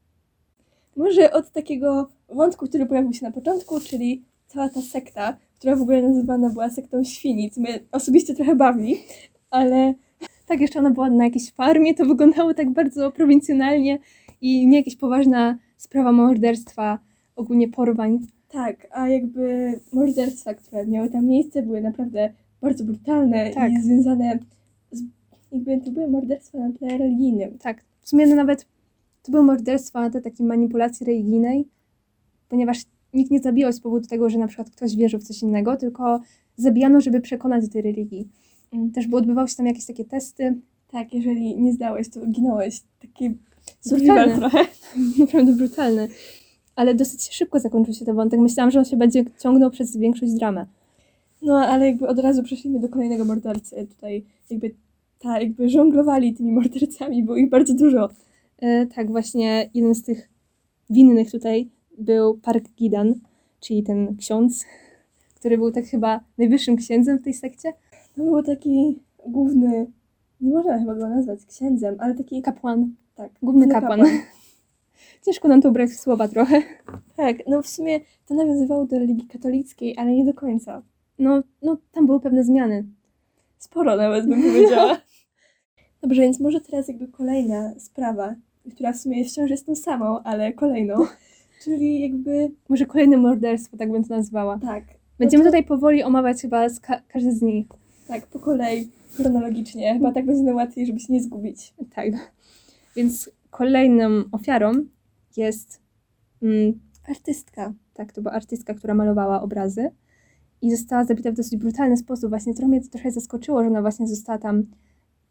Może 0.96 1.34
od 1.34 1.52
takiego 1.52 2.10
wątku, 2.30 2.68
który 2.68 2.86
pojawił 2.86 3.14
się 3.14 3.26
na 3.26 3.32
początku, 3.32 3.80
czyli 3.80 4.24
cała 4.48 4.70
ta 4.70 4.82
sekta, 4.82 5.38
która 5.56 5.76
w 5.76 5.82
ogóle 5.82 6.02
nazywana 6.02 6.50
była 6.50 6.70
sektą 6.70 7.04
świni, 7.04 7.52
co 7.52 7.62
mnie 7.62 7.80
osobiście 7.92 8.36
trochę 8.36 8.56
bawi, 8.56 8.98
ale 9.50 9.94
Tak, 10.48 10.62
jeszcze 10.62 10.80
ona 10.80 10.90
była 10.90 11.10
na 11.10 11.24
jakiejś 11.24 11.52
farmie, 11.52 11.94
to 11.94 12.06
wyglądało 12.06 12.54
tak 12.54 12.70
bardzo 12.70 13.12
prowincjonalnie 13.12 14.00
i 14.42 14.68
nie 14.68 14.78
jakaś 14.78 14.96
poważna 14.96 15.58
sprawa 15.78 16.12
morderstwa, 16.12 17.00
ogólnie 17.36 17.68
porwań. 17.70 18.20
tak, 18.50 18.88
a 18.92 19.10
jakby 19.10 19.74
morderstwa, 19.94 20.54
które 20.54 20.88
miały 20.88 21.10
tam 21.10 21.26
miejsce, 21.26 21.64
były 21.64 21.82
naprawdę 21.82 22.34
bardzo 22.62 22.84
brutalne 22.84 23.52
Tak. 23.52 23.72
i 23.72 23.82
związane 23.82 24.40
z, 24.92 25.04
jakby 25.52 25.82
to 25.82 25.92
były 25.92 26.08
morderstwa 26.08 26.58
na 26.58 26.72
tle 26.72 26.98
religijnym. 26.98 27.58
Tak, 27.58 27.84
w 28.02 28.10
sumie 28.10 28.28
no 28.28 28.36
nawet 28.36 28.66
to 29.24 29.32
były 29.32 29.44
morderstwa 29.44 30.02
na 30.02 30.10
tle 30.10 30.22
takiej 30.22 30.46
manipulacji 30.46 31.06
religijnej, 31.06 31.68
ponieważ 32.50 32.78
nikt 33.14 33.32
nie 33.32 33.40
zabijał 33.40 33.74
z 33.74 33.80
powodu 33.80 34.08
tego, 34.08 34.30
że 34.30 34.38
na 34.40 34.48
przykład 34.48 34.70
ktoś 34.70 34.96
wierzył 34.96 35.20
w 35.20 35.24
coś 35.24 35.42
innego, 35.42 35.78
tylko 35.78 36.22
zabijano, 36.56 37.02
żeby 37.02 37.22
przekonać 37.22 37.68
do 37.68 37.74
tej 37.74 37.82
religii. 37.82 38.28
Mm. 38.74 38.92
Też 38.92 39.08
bo 39.08 39.18
odbywały 39.18 39.48
się 39.48 39.56
tam 39.56 39.66
jakieś 39.66 39.86
takie 39.86 40.06
testy, 40.06 40.56
Tak, 40.88 41.14
jeżeli 41.14 41.62
nie 41.62 41.74
zdałeś, 41.74 42.10
to 42.10 42.28
ginąłeś. 42.28 42.81
Taki 43.02 43.38
survival 43.81 44.36
trochę. 44.36 44.58
naprawdę 45.19 45.54
brutalne. 45.54 46.08
Ale 46.75 46.96
dosyć 46.96 47.30
szybko 47.34 47.60
zakończył 47.60 47.94
się 47.94 48.06
ten 48.06 48.16
wątek. 48.16 48.40
Myślałam, 48.40 48.72
że 48.72 48.80
on 48.80 48.86
się 48.86 48.98
będzie 48.98 49.25
ciągnął 49.40 49.72
przez 49.72 49.98
większość 49.98 50.34
dramę. 50.34 50.66
No, 51.42 51.60
ale 51.60 51.86
jakby 51.86 52.08
od 52.08 52.19
razu 52.19 52.44
przeszliśmy 52.44 52.80
do 52.80 52.90
kolejnego 52.90 53.25
mordercy. 53.25 53.88
Tutaj 53.96 54.25
jakby 54.50 54.75
ta, 55.20 55.40
jakby 55.40 55.70
żonglowali 55.70 56.34
tymi 56.34 56.52
mordercami, 56.52 57.24
było 57.24 57.38
ich 57.38 57.50
bardzo 57.50 57.74
dużo. 57.74 58.10
E, 58.58 58.86
tak, 58.86 59.12
właśnie 59.12 59.70
jeden 59.74 59.96
z 59.96 60.04
tych 60.04 60.30
winnych 60.90 61.31
tutaj 61.31 61.70
był 61.98 62.38
Park 62.38 62.70
Gidan, 62.78 63.16
czyli 63.60 63.84
ten 63.84 64.18
ksiądz, 64.18 64.66
który 65.36 65.58
był 65.58 65.72
tak 65.72 65.86
chyba 65.86 66.20
najwyższym 66.38 66.75
księdzem 66.75 67.20
w 67.20 67.24
tej 67.24 67.34
sekcie. 67.34 67.74
To 68.18 68.24
był 68.24 68.44
taki 68.44 69.00
główny, 69.25 69.92
nie 70.42 70.52
można 70.54 70.80
chyba 70.80 70.96
go 70.96 71.10
nazwać 71.10 71.46
księdzem, 71.46 71.96
ale 72.00 72.16
taki, 72.16 72.42
Kapłan, 72.42 72.96
tak, 73.16 73.31
główny 73.42 73.68
kapłan. 73.68 74.02
Ciężko 75.25 75.48
nam 75.48 75.62
to 75.62 75.69
ubrać 75.69 75.90
w 75.90 76.00
słowa 76.00 76.28
trochę. 76.28 76.62
Tak, 77.16 77.38
no 77.48 77.62
w 77.62 77.68
sumie 77.68 78.00
to 78.25 78.34
nawiązywało 78.34 78.86
do 78.86 79.00
religii 79.00 79.28
katolickiej, 79.28 79.98
ale 79.98 80.12
nie 80.12 80.25
do 80.25 80.34
końca. 80.34 80.81
No, 81.19 81.44
no 81.62 81.78
tam 81.92 82.06
były 82.06 82.19
pewne 82.19 82.44
zmiany. 82.44 82.86
Sporo 83.58 83.96
nawet 83.96 84.28
bym 84.28 84.42
powiedziała. 84.44 84.98
Dobrze, 86.02 86.22
więc 86.22 86.40
może 86.40 86.62
teraz 86.62 86.88
jakby 86.88 87.08
kolejna 87.08 87.80
sprawa, 87.80 88.36
która 88.75 88.94
w 88.94 88.98
sumie 88.98 89.25
wciąż 89.25 89.50
jest 89.52 89.66
tą 89.66 89.75
samą, 89.75 90.20
ale 90.24 90.54
kolejną. 90.54 90.96
Czyli 91.63 92.02
jakby, 92.02 92.52
Może 92.70 92.86
kolejne 92.86 93.18
morderstwo, 93.18 93.78
tak 93.78 93.92
bym 93.92 94.04
to 94.04 94.16
nazwała. 94.16 94.60
tak. 94.60 94.84
Będziemy 95.20 95.44
no 95.44 95.50
to, 95.52 95.58
tutaj 95.58 95.68
powoli 95.68 96.04
omawiać 96.04 96.42
chyba 96.42 96.68
ka- 96.81 97.02
każdy 97.08 97.31
z 97.31 97.42
nich. 97.42 97.68
Tak, 98.07 98.27
po 98.27 98.39
kolei, 98.39 98.89
chronologicznie. 99.13 99.94
Chyba 99.94 100.12
tak 100.12 100.25
będzie 100.25 100.54
łatwiej, 100.54 100.88
żeby 100.88 101.00
się 101.00 101.13
nie 101.13 101.24
zgubić. 101.24 101.74
Tak. 101.95 102.07
Więc 102.95 103.30
kolejną 103.50 104.24
ofiarą 104.31 104.71
jest 105.38 105.81
mm, 106.42 106.80
artystka. 107.09 107.74
Tak, 107.94 108.13
to 108.13 108.21
była 108.21 108.33
artystka, 108.33 108.74
która 108.74 108.94
malowała 108.94 109.42
obrazy 109.42 109.92
i 110.62 110.71
została 110.71 111.06
zabita 111.06 111.31
w 111.31 111.36
dosyć 111.36 111.57
brutalny 111.57 111.98
sposób. 111.98 112.30
Właśnie 112.30 112.54
trochę 112.54 112.69
mnie 112.69 112.81
to 112.81 112.88
trochę 112.88 113.12
zaskoczyło, 113.12 113.63
że 113.63 113.69
ona 113.69 113.81
właśnie 113.81 114.07
została 114.07 114.38
tam 114.38 114.63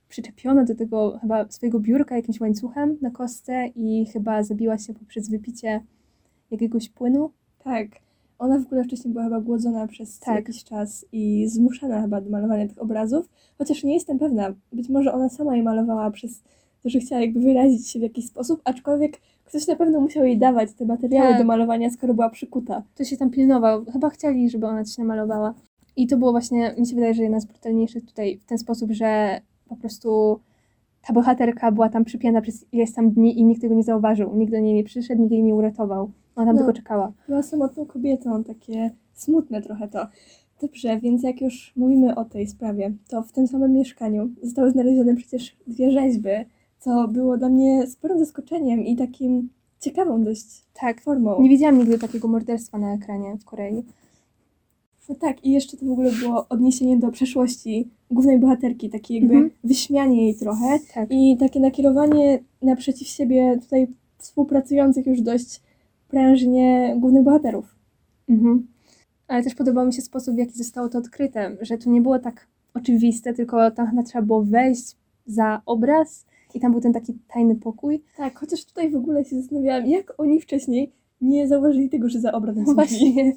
przyczepiona 0.08 0.64
do 0.64 0.74
tego 0.74 1.18
chyba 1.20 1.48
swojego 1.48 1.80
biurka 1.80 2.16
jakimś 2.16 2.40
łańcuchem 2.40 2.98
na 3.02 3.10
kostce 3.10 3.66
i 3.74 4.06
chyba 4.06 4.42
zabiła 4.42 4.78
się 4.78 4.94
poprzez 4.94 5.30
wypicie 5.30 5.80
jakiegoś 6.50 6.88
płynu. 6.88 7.30
Tak. 7.64 7.88
Ona 8.38 8.58
w 8.58 8.66
ogóle 8.66 8.84
wcześniej 8.84 9.12
była 9.12 9.24
chyba 9.24 9.40
głodzona 9.40 9.86
przez 9.86 10.18
Tak. 10.18 10.34
jakiś 10.34 10.64
czas 10.64 11.06
i 11.12 11.46
zmuszana 11.48 12.02
chyba 12.02 12.20
do 12.20 12.30
malowania 12.30 12.68
tych 12.68 12.82
obrazów, 12.82 13.28
chociaż 13.58 13.84
nie 13.84 13.94
jestem 13.94 14.18
pewna. 14.18 14.54
Być 14.72 14.88
może 14.88 15.12
ona 15.12 15.28
sama 15.28 15.56
je 15.56 15.62
malowała 15.62 16.10
przez 16.10 16.42
to, 16.82 16.88
że 16.88 16.98
chciała 16.98 17.20
jakby 17.20 17.40
wyrazić 17.40 17.88
się 17.88 17.98
w 17.98 18.02
jakiś 18.02 18.26
sposób, 18.26 18.60
aczkolwiek 18.64 19.20
ktoś 19.44 19.66
na 19.66 19.76
pewno 19.76 20.00
musiał 20.00 20.24
jej 20.24 20.38
dawać 20.38 20.72
te 20.72 20.84
materiały 20.84 21.28
Tak. 21.28 21.38
do 21.38 21.44
malowania, 21.44 21.90
skoro 21.90 22.14
była 22.14 22.30
przykuta. 22.30 22.82
To 22.94 23.04
się 23.04 23.16
tam 23.16 23.30
pilnował. 23.30 23.84
Chyba 23.84 24.10
chcieli, 24.10 24.50
żeby 24.50 24.66
ona 24.66 24.84
coś 24.84 24.98
namalowała. 24.98 25.54
I 25.96 26.06
to 26.06 26.16
było 26.16 26.30
właśnie, 26.32 26.74
mi 26.78 26.86
się 26.86 26.94
wydaje, 26.94 27.14
że 27.14 27.22
jedna 27.22 27.40
z 27.40 27.46
brutalniejszych 27.46 28.04
tutaj 28.06 28.40
w 28.44 28.48
ten 28.48 28.58
sposób, 28.58 28.92
że 28.92 29.40
po 29.68 29.76
prostu 29.76 30.40
ta 31.06 31.12
bohaterka 31.12 31.72
była 31.72 31.88
tam 31.88 32.04
przypięta 32.04 32.40
przez 32.40 32.66
ileś 32.72 32.92
tam 32.92 33.10
dni 33.10 33.38
i 33.40 33.44
nikt 33.44 33.60
tego 33.60 33.74
nie 33.74 33.82
zauważył. 33.82 34.34
Nikt 34.36 34.52
do 34.52 34.58
niej 34.58 34.74
nie 34.74 34.84
przyszedł, 34.84 35.22
nikt 35.22 35.32
jej 35.32 35.42
nie 35.42 35.54
uratował. 35.54 36.10
Ona 36.36 36.46
tam 36.46 36.56
No. 36.56 36.62
tylko 36.62 36.72
czekała. 36.72 37.12
Była 37.28 37.42
samotną 37.42 37.86
kobietą, 37.86 38.44
takie 38.44 38.90
smutne 39.14 39.62
trochę 39.62 39.88
to. 39.88 40.06
Dobrze, 40.60 41.00
więc 41.00 41.22
jak 41.22 41.40
już 41.40 41.72
mówimy 41.76 42.14
o 42.14 42.24
tej 42.24 42.46
sprawie, 42.46 42.92
to 43.08 43.22
w 43.22 43.32
tym 43.32 43.46
samym 43.46 43.72
mieszkaniu 43.72 44.28
zostały 44.42 44.70
znalezione 44.70 45.14
przecież 45.16 45.56
dwie 45.66 45.90
rzeźby, 45.90 46.28
co 46.78 47.08
było 47.08 47.36
dla 47.36 47.48
mnie 47.48 47.86
sporym 47.86 48.18
zaskoczeniem 48.18 48.80
i 48.84 48.96
takim 48.96 49.48
ciekawą 49.80 50.24
dość 50.24 50.64
Tak. 50.80 51.00
formą. 51.00 51.42
Nie 51.42 51.48
widziałam 51.48 51.78
nigdy 51.78 51.98
takiego 51.98 52.28
morderstwa 52.28 52.78
na 52.78 52.94
ekranie 52.94 53.36
w 53.36 53.44
Korei. 53.44 53.82
No 55.08 55.14
tak, 55.14 55.44
i 55.44 55.50
jeszcze 55.50 55.76
to 55.76 55.86
w 55.86 55.90
ogóle 55.90 56.10
było 56.12 56.46
odniesienie 56.48 56.96
do 56.98 57.10
przeszłości 57.10 57.88
głównej 58.10 58.38
bohaterki, 58.38 58.90
takie 58.90 59.14
jakby 59.14 59.34
Mhm. 59.34 59.50
wyśmianie 59.64 60.22
jej 60.24 60.34
trochę 60.34 60.78
Tak. 60.94 61.08
i 61.10 61.36
takie 61.40 61.60
nakierowanie 61.60 62.38
naprzeciw 62.62 63.08
siebie 63.08 63.58
tutaj 63.62 63.86
współpracujących 64.18 65.06
już 65.06 65.20
dość 65.20 65.60
prężnie 66.08 66.96
głównych 66.98 67.22
bohaterów. 67.22 67.76
Mhm. 68.28 68.66
Ale 69.28 69.42
też 69.42 69.54
podobał 69.54 69.86
mi 69.86 69.92
się 69.92 70.02
sposób, 70.02 70.34
w 70.34 70.38
jaki 70.38 70.52
zostało 70.52 70.88
to 70.88 70.98
odkryte, 70.98 71.56
że 71.60 71.78
to 71.78 71.90
nie 71.90 72.00
było 72.00 72.18
tak 72.18 72.46
oczywiste, 72.74 73.34
tylko 73.34 73.70
tam 73.70 73.86
chyba 73.86 74.02
trzeba 74.02 74.22
było 74.22 74.42
wejść 74.42 74.96
za 75.26 75.62
obraz 75.66 76.26
i 76.54 76.60
tam 76.60 76.72
był 76.72 76.80
ten 76.80 76.92
taki 76.92 77.14
tajny 77.28 77.56
pokój. 77.56 78.02
Tak, 78.16 78.38
chociaż 78.38 78.64
tutaj 78.64 78.90
w 78.90 78.96
ogóle 78.96 79.24
się 79.24 79.36
zastanawiałam, 79.36 79.86
jak 79.86 80.14
oni 80.18 80.40
wcześniej 80.40 80.92
nie 81.20 81.48
zauważyli 81.48 81.88
tego, 81.88 82.08
że 82.08 82.20
za 82.20 82.32
obrazem 82.32 82.66
są 82.66 82.74
właśnie. 82.74 83.32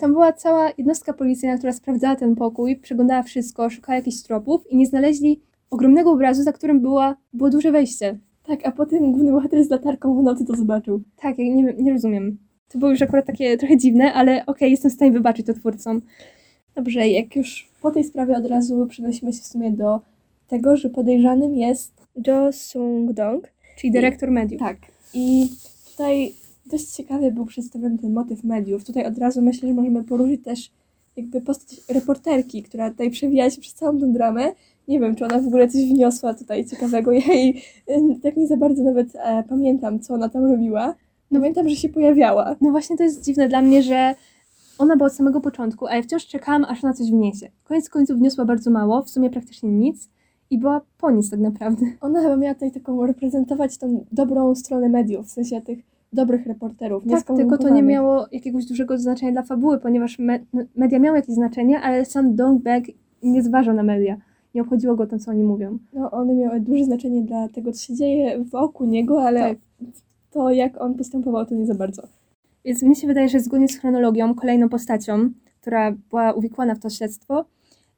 Tam 0.00 0.12
była 0.12 0.32
cała 0.32 0.70
jednostka 0.78 1.12
policyjna, 1.12 1.58
która 1.58 1.72
sprawdzała 1.72 2.16
ten 2.16 2.34
pokój, 2.34 2.76
przeglądała 2.76 3.22
wszystko, 3.22 3.70
szukała 3.70 3.96
jakichś 3.96 4.22
tropów 4.22 4.70
i 4.70 4.76
nie 4.76 4.86
znaleźli 4.86 5.40
ogromnego 5.70 6.10
obrazu, 6.10 6.42
za 6.42 6.52
którym 6.52 6.80
była, 6.80 7.16
było 7.32 7.50
duże 7.50 7.72
wejście. 7.72 8.18
Tak, 8.46 8.66
a 8.66 8.72
potem 8.72 9.12
główny 9.12 9.32
bohater 9.32 9.64
z 9.64 9.70
latarką 9.70 10.20
w 10.20 10.22
nocy 10.22 10.44
to 10.44 10.56
zobaczył. 10.56 11.02
Tak, 11.16 11.38
ja 11.38 11.44
nie, 11.44 11.74
nie 11.78 11.92
rozumiem. 11.92 12.38
to 12.68 12.78
było 12.78 12.90
już 12.90 13.02
akurat 13.02 13.26
takie 13.26 13.56
trochę 13.56 13.76
dziwne, 13.76 14.12
ale 14.12 14.46
okej, 14.46 14.70
jestem 14.70 14.90
w 14.90 14.94
stanie 14.94 15.12
wybaczyć 15.12 15.46
to 15.46 15.54
twórcom. 15.54 16.02
Dobrze, 16.74 17.08
jak 17.08 17.36
już 17.36 17.68
po 17.82 17.90
tej 17.90 18.04
sprawie 18.04 18.36
od 18.36 18.46
razu 18.46 18.86
przenosimy 18.86 19.32
się 19.32 19.42
w 19.42 19.46
sumie 19.46 19.70
do 19.70 20.00
tego, 20.48 20.76
że 20.76 20.90
podejrzanym 20.90 21.54
jest 21.54 21.92
Jo 22.26 22.52
Sung-dong. 22.52 23.40
Czyli 23.76 23.92
dyrektor 23.92 24.30
mediów. 24.30 24.60
Tak. 24.60 24.76
I 25.14 25.48
tutaj 25.90 26.32
dość 26.66 26.86
ciekawie 26.86 27.32
był 27.32 27.46
przedstawiony 27.46 27.98
ten 27.98 28.12
motyw 28.12 28.44
mediów. 28.44 28.84
Tutaj 28.84 29.06
od 29.06 29.18
razu 29.18 29.42
myślę, 29.42 29.68
że 29.68 29.74
możemy 29.74 30.04
poruszyć 30.04 30.44
też 30.44 30.70
jakby 31.16 31.40
postać 31.40 31.80
reporterki, 31.88 32.62
która 32.62 32.90
tutaj 32.90 33.10
przewijała 33.10 33.50
się 33.50 33.60
przez 33.60 33.74
całą 33.74 34.00
tę 34.00 34.12
dramę. 34.12 34.52
Nie 34.88 35.00
wiem, 35.00 35.16
czy 35.16 35.24
ona 35.24 35.38
w 35.38 35.46
ogóle 35.46 35.68
coś 35.68 35.84
wniosła 35.84 36.34
tutaj 36.34 36.64
ciekawego. 36.66 37.12
Ja 37.12 37.34
jej 37.34 37.62
tak 38.22 38.36
nie 38.36 38.46
za 38.46 38.56
bardzo 38.56 38.82
nawet 38.82 39.16
e, 39.16 39.44
pamiętam, 39.48 40.00
co 40.00 40.14
ona 40.14 40.28
tam 40.28 40.44
robiła. 40.44 40.94
Pamiętam, 41.32 41.68
że 41.68 41.76
się 41.76 41.88
pojawiała. 41.88 42.56
No 42.60 42.70
właśnie 42.70 42.96
to 42.96 43.02
jest 43.02 43.24
dziwne 43.24 43.48
dla 43.48 43.62
mnie, 43.62 43.82
że 43.82 44.14
ona 44.78 44.96
była 44.96 45.06
od 45.06 45.12
samego 45.12 45.40
początku, 45.40 45.86
a 45.86 45.96
ja 45.96 46.02
wciąż 46.02 46.26
czekałam, 46.26 46.64
aż 46.64 46.84
ona 46.84 46.92
coś 46.92 47.10
wniesie. 47.10 47.50
Koniec 47.64 47.88
końców 47.88 48.18
wniosła 48.18 48.44
bardzo 48.44 48.70
mało, 48.70 49.02
w 49.02 49.10
sumie 49.10 49.30
praktycznie 49.30 49.70
nic 49.70 50.10
i 50.50 50.58
była 50.58 50.80
po 50.98 51.10
nic 51.10 51.30
tak 51.30 51.40
naprawdę. 51.40 51.86
Ona 52.00 52.22
chyba 52.22 52.36
miała 52.36 52.54
tutaj 52.54 52.72
taką 52.72 53.06
reprezentować 53.06 53.78
tą 53.78 54.04
dobrą 54.12 54.54
stronę 54.54 54.88
mediów, 54.88 55.26
w 55.26 55.30
sensie 55.30 55.60
tych 55.60 55.78
dobrych 56.12 56.46
reporterów. 56.46 57.04
Tak, 57.10 57.36
tylko 57.36 57.58
to 57.58 57.68
nie 57.68 57.82
miało 57.82 58.26
jakiegoś 58.32 58.66
dużego 58.66 58.98
znaczenia 58.98 59.32
dla 59.32 59.42
fabuły, 59.42 59.78
ponieważ 59.78 60.18
me 60.18 60.38
media 60.76 60.98
miały 60.98 61.18
jakieś 61.18 61.34
znaczenie, 61.34 61.80
ale 61.80 62.04
sam 62.04 62.36
Dongbag 62.36 62.84
nie 63.22 63.42
zważał 63.42 63.74
na 63.74 63.82
media. 63.82 64.16
Nie 64.54 64.62
obchodziło 64.62 64.96
go 64.96 65.06
to, 65.06 65.18
co 65.18 65.30
oni 65.30 65.42
mówią. 65.42 65.78
No, 65.92 66.10
one 66.10 66.34
miały 66.34 66.60
duże 66.60 66.84
znaczenie 66.84 67.22
dla 67.22 67.48
tego, 67.48 67.72
co 67.72 67.78
się 67.78 67.94
dzieje 67.94 68.44
wokół 68.44 68.86
niego, 68.86 69.22
ale 69.22 69.40
Tak. 69.40 69.58
to, 70.30 70.50
jak 70.50 70.80
on 70.80 70.94
postępował, 70.94 71.46
to 71.46 71.54
nie 71.54 71.66
za 71.66 71.74
bardzo. 71.74 72.02
Więc 72.64 72.82
mi 72.82 72.96
się 72.96 73.06
wydaje, 73.06 73.28
że 73.28 73.40
zgodnie 73.40 73.68
z 73.68 73.78
chronologią, 73.78 74.34
kolejną 74.34 74.68
postacią, 74.68 75.30
która 75.60 75.92
była 76.10 76.32
uwikłana 76.32 76.74
w 76.74 76.78
to 76.78 76.90
śledztwo, 76.90 77.44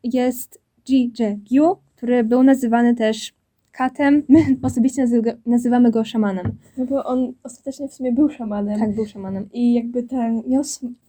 jest 0.05 0.61
Ji 0.89 1.13
Jae-gyu, 1.19 1.77
który 1.97 2.25
był 2.25 2.43
nazywany 2.43 2.95
też 2.95 3.35
katem. 3.73 4.23
My 4.29 4.41
osobiście 4.63 5.03
nazy- 5.07 5.37
nazywamy 5.47 5.91
go 5.91 6.05
szamanem. 6.05 6.53
No 6.79 6.87
bo 6.87 7.05
on 7.05 7.33
ostatecznie 7.43 7.89
w 7.89 7.95
sumie 7.95 8.13
był 8.13 8.29
szamanem. 8.31 8.81
Tak, 8.81 8.95
był 8.95 9.07
szamanem. 9.07 9.49
I 9.53 9.75
jakby 9.75 10.03
ten 10.03 10.43
miał. 10.47 10.63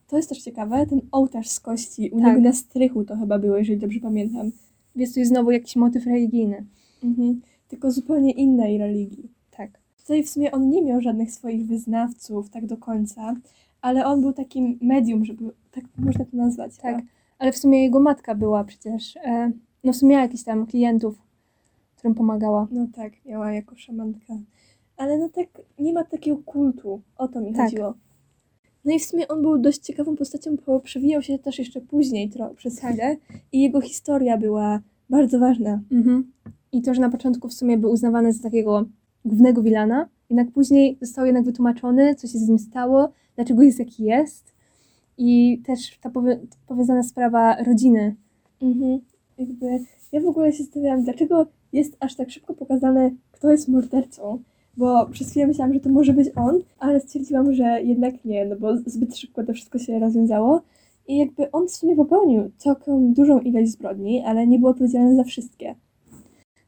To 0.07 0.17
jest 0.17 0.29
też 0.29 0.41
ciekawe, 0.41 0.85
ten 0.85 1.01
ołtarz 1.11 1.49
z 1.49 1.59
kości 1.59 2.09
u 2.13 2.19
Tak. 2.19 2.27
niego 2.27 2.41
na 2.41 2.53
strychu 2.53 3.03
to 3.03 3.15
chyba 3.17 3.39
było, 3.39 3.57
jeżeli 3.57 3.79
dobrze 3.79 3.99
pamiętam. 3.99 4.51
Więc 4.97 5.13
tu 5.13 5.19
jest 5.19 5.31
znowu 5.31 5.51
jakiś 5.51 5.75
motyw 5.75 6.05
religijny. 6.05 6.65
Mhm. 7.03 7.41
Tylko 7.67 7.91
zupełnie 7.91 8.31
innej 8.31 8.77
religii. 8.77 9.31
Tak. 9.51 9.79
Tutaj 9.97 10.23
w 10.23 10.29
sumie 10.29 10.51
on 10.51 10.69
nie 10.69 10.81
miał 10.81 11.01
żadnych 11.01 11.31
swoich 11.31 11.67
wyznawców 11.67 12.49
tak 12.49 12.65
do 12.65 12.77
końca, 12.77 13.35
ale 13.81 14.05
on 14.05 14.21
był 14.21 14.33
takim 14.33 14.77
medium, 14.81 15.25
żeby 15.25 15.51
tak 15.71 15.83
można 15.97 16.25
to 16.25 16.37
nazwać. 16.37 16.77
Tak. 16.77 16.95
chyba. 16.95 17.07
Ale 17.39 17.51
w 17.51 17.57
sumie 17.57 17.83
jego 17.83 17.99
matka 17.99 18.35
była 18.35 18.63
przecież, 18.63 19.17
e, 19.17 19.51
no 19.83 19.93
w 19.93 19.95
sumie 19.95 20.11
miała 20.11 20.23
jakichś 20.23 20.43
tam 20.43 20.65
klientów, 20.65 21.21
którym 21.95 22.15
pomagała. 22.15 22.67
No 22.71 22.87
tak, 22.95 23.25
miała 23.25 23.51
jako 23.51 23.75
szamanka. 23.75 24.33
Ale 24.97 25.17
no 25.17 25.29
tak, 25.29 25.47
nie 25.79 25.93
ma 25.93 26.03
takiego 26.03 26.37
kultu. 26.37 27.01
O 27.17 27.27
to 27.27 27.41
mi 27.41 27.53
Tak. 27.53 27.65
chodziło. 27.65 27.93
No 28.87 28.93
i 28.93 28.99
w 28.99 29.05
sumie 29.05 29.27
on 29.27 29.41
był 29.41 29.57
dość 29.57 29.79
ciekawą 29.79 30.15
postacią, 30.15 30.55
bo 30.67 30.79
przewijał 30.79 31.21
się 31.21 31.39
też 31.39 31.59
jeszcze 31.59 31.81
później 31.81 32.29
tro- 32.29 32.55
przez 32.55 32.79
chwilę 32.79 33.15
i 33.51 33.61
jego 33.61 33.81
historia 33.81 34.37
była 34.37 34.81
bardzo 35.09 35.39
ważna. 35.39 35.81
Mhm. 35.91 36.31
I 36.71 36.81
to, 36.81 36.93
że 36.93 37.01
na 37.01 37.09
początku 37.09 37.47
w 37.49 37.53
sumie 37.53 37.77
był 37.77 37.91
uznawany 37.91 38.33
za 38.33 38.43
takiego 38.43 38.85
głównego 39.25 39.63
wilana, 39.63 40.09
jednak 40.29 40.51
później 40.51 40.97
został 41.01 41.25
jednak 41.25 41.43
wytłumaczony, 41.43 42.15
co 42.15 42.27
się 42.27 42.37
z 42.39 42.47
nim 42.47 42.59
stało, 42.59 43.09
dlaczego 43.35 43.63
jest 43.63 43.79
jaki 43.79 44.03
jest. 44.03 44.53
I 45.17 45.61
też 45.65 45.97
ta 46.01 46.09
powie- 46.09 46.39
powiązana 46.67 47.03
sprawa 47.03 47.63
rodziny. 47.63 48.15
Mhm. 48.61 48.99
Jakby 49.37 49.65
ja 50.11 50.21
w 50.21 50.25
ogóle 50.27 50.53
się 50.53 50.63
zastanawiałam, 50.63 51.03
dlaczego 51.03 51.45
jest 51.73 51.97
aż 51.99 52.15
tak 52.15 52.31
szybko 52.31 52.53
pokazane, 52.53 53.11
kto 53.31 53.51
jest 53.51 53.67
mordercą. 53.67 54.39
Bo 54.77 55.05
przez 55.11 55.29
chwilę 55.29 55.47
myślałam, 55.47 55.73
że 55.73 55.79
to 55.79 55.89
może 55.89 56.13
być 56.13 56.27
on, 56.35 56.59
ale 56.79 56.99
stwierdziłam, 56.99 57.53
że 57.53 57.81
jednak 57.83 58.25
nie, 58.25 58.45
no 58.45 58.55
bo 58.55 58.77
zbyt 58.85 59.17
szybko 59.17 59.43
to 59.43 59.53
wszystko 59.53 59.79
się 59.79 59.99
rozwiązało. 59.99 60.61
I 61.07 61.17
jakby 61.17 61.51
on 61.51 61.67
w 61.67 61.71
sumie 61.71 61.95
popełnił 61.95 62.51
całkiem 62.57 63.13
dużą 63.13 63.39
ilość 63.39 63.71
zbrodni, 63.71 64.23
ale 64.25 64.47
nie 64.47 64.59
był 64.59 64.67
odpowiedzialny 64.69 65.15
za 65.15 65.23
wszystkie. 65.23 65.75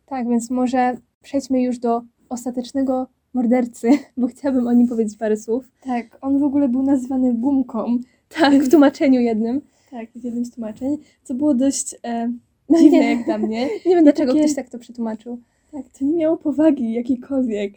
Tak, 0.05 0.29
więc 0.29 0.49
może 0.49 0.97
przejdźmy 1.23 1.61
już 1.61 1.79
do 1.79 2.01
ostatecznego 2.29 3.07
mordercy, 3.33 3.89
bo 4.17 4.27
chciałabym 4.27 4.67
o 4.67 4.73
nim 4.73 4.87
powiedzieć 4.87 5.17
parę 5.17 5.37
słów. 5.37 5.71
Tak, 5.83 6.17
on 6.21 6.39
w 6.39 6.43
ogóle 6.43 6.69
był 6.69 6.83
nazywany 6.83 7.33
gumką. 7.33 7.97
Tak, 8.39 8.63
w 8.63 8.69
tłumaczeniu 8.69 9.21
jednym. 9.21 9.61
Tak, 9.91 10.09
w 10.15 10.23
jednym 10.23 10.45
z 10.45 10.51
tłumaczeń, 10.51 10.97
co 11.23 11.33
było 11.33 11.53
dość 11.53 11.95
e, 12.03 12.33
No 12.69 12.79
dziwne 12.79 12.99
nie. 12.99 13.09
jak 13.15 13.25
dla 13.25 13.37
mnie. 13.37 13.65
Nie 13.85 13.95
wiem, 13.95 14.03
dlaczego 14.03 14.31
takie- 14.31 14.43
ktoś 14.43 14.55
tak 14.55 14.69
to 14.69 14.79
przetłumaczył. 14.79 15.39
Tak, 15.71 15.89
to 15.99 16.05
nie 16.05 16.13
miało 16.13 16.37
powagi 16.37 16.93
jakiejkolwiek. 16.93 17.73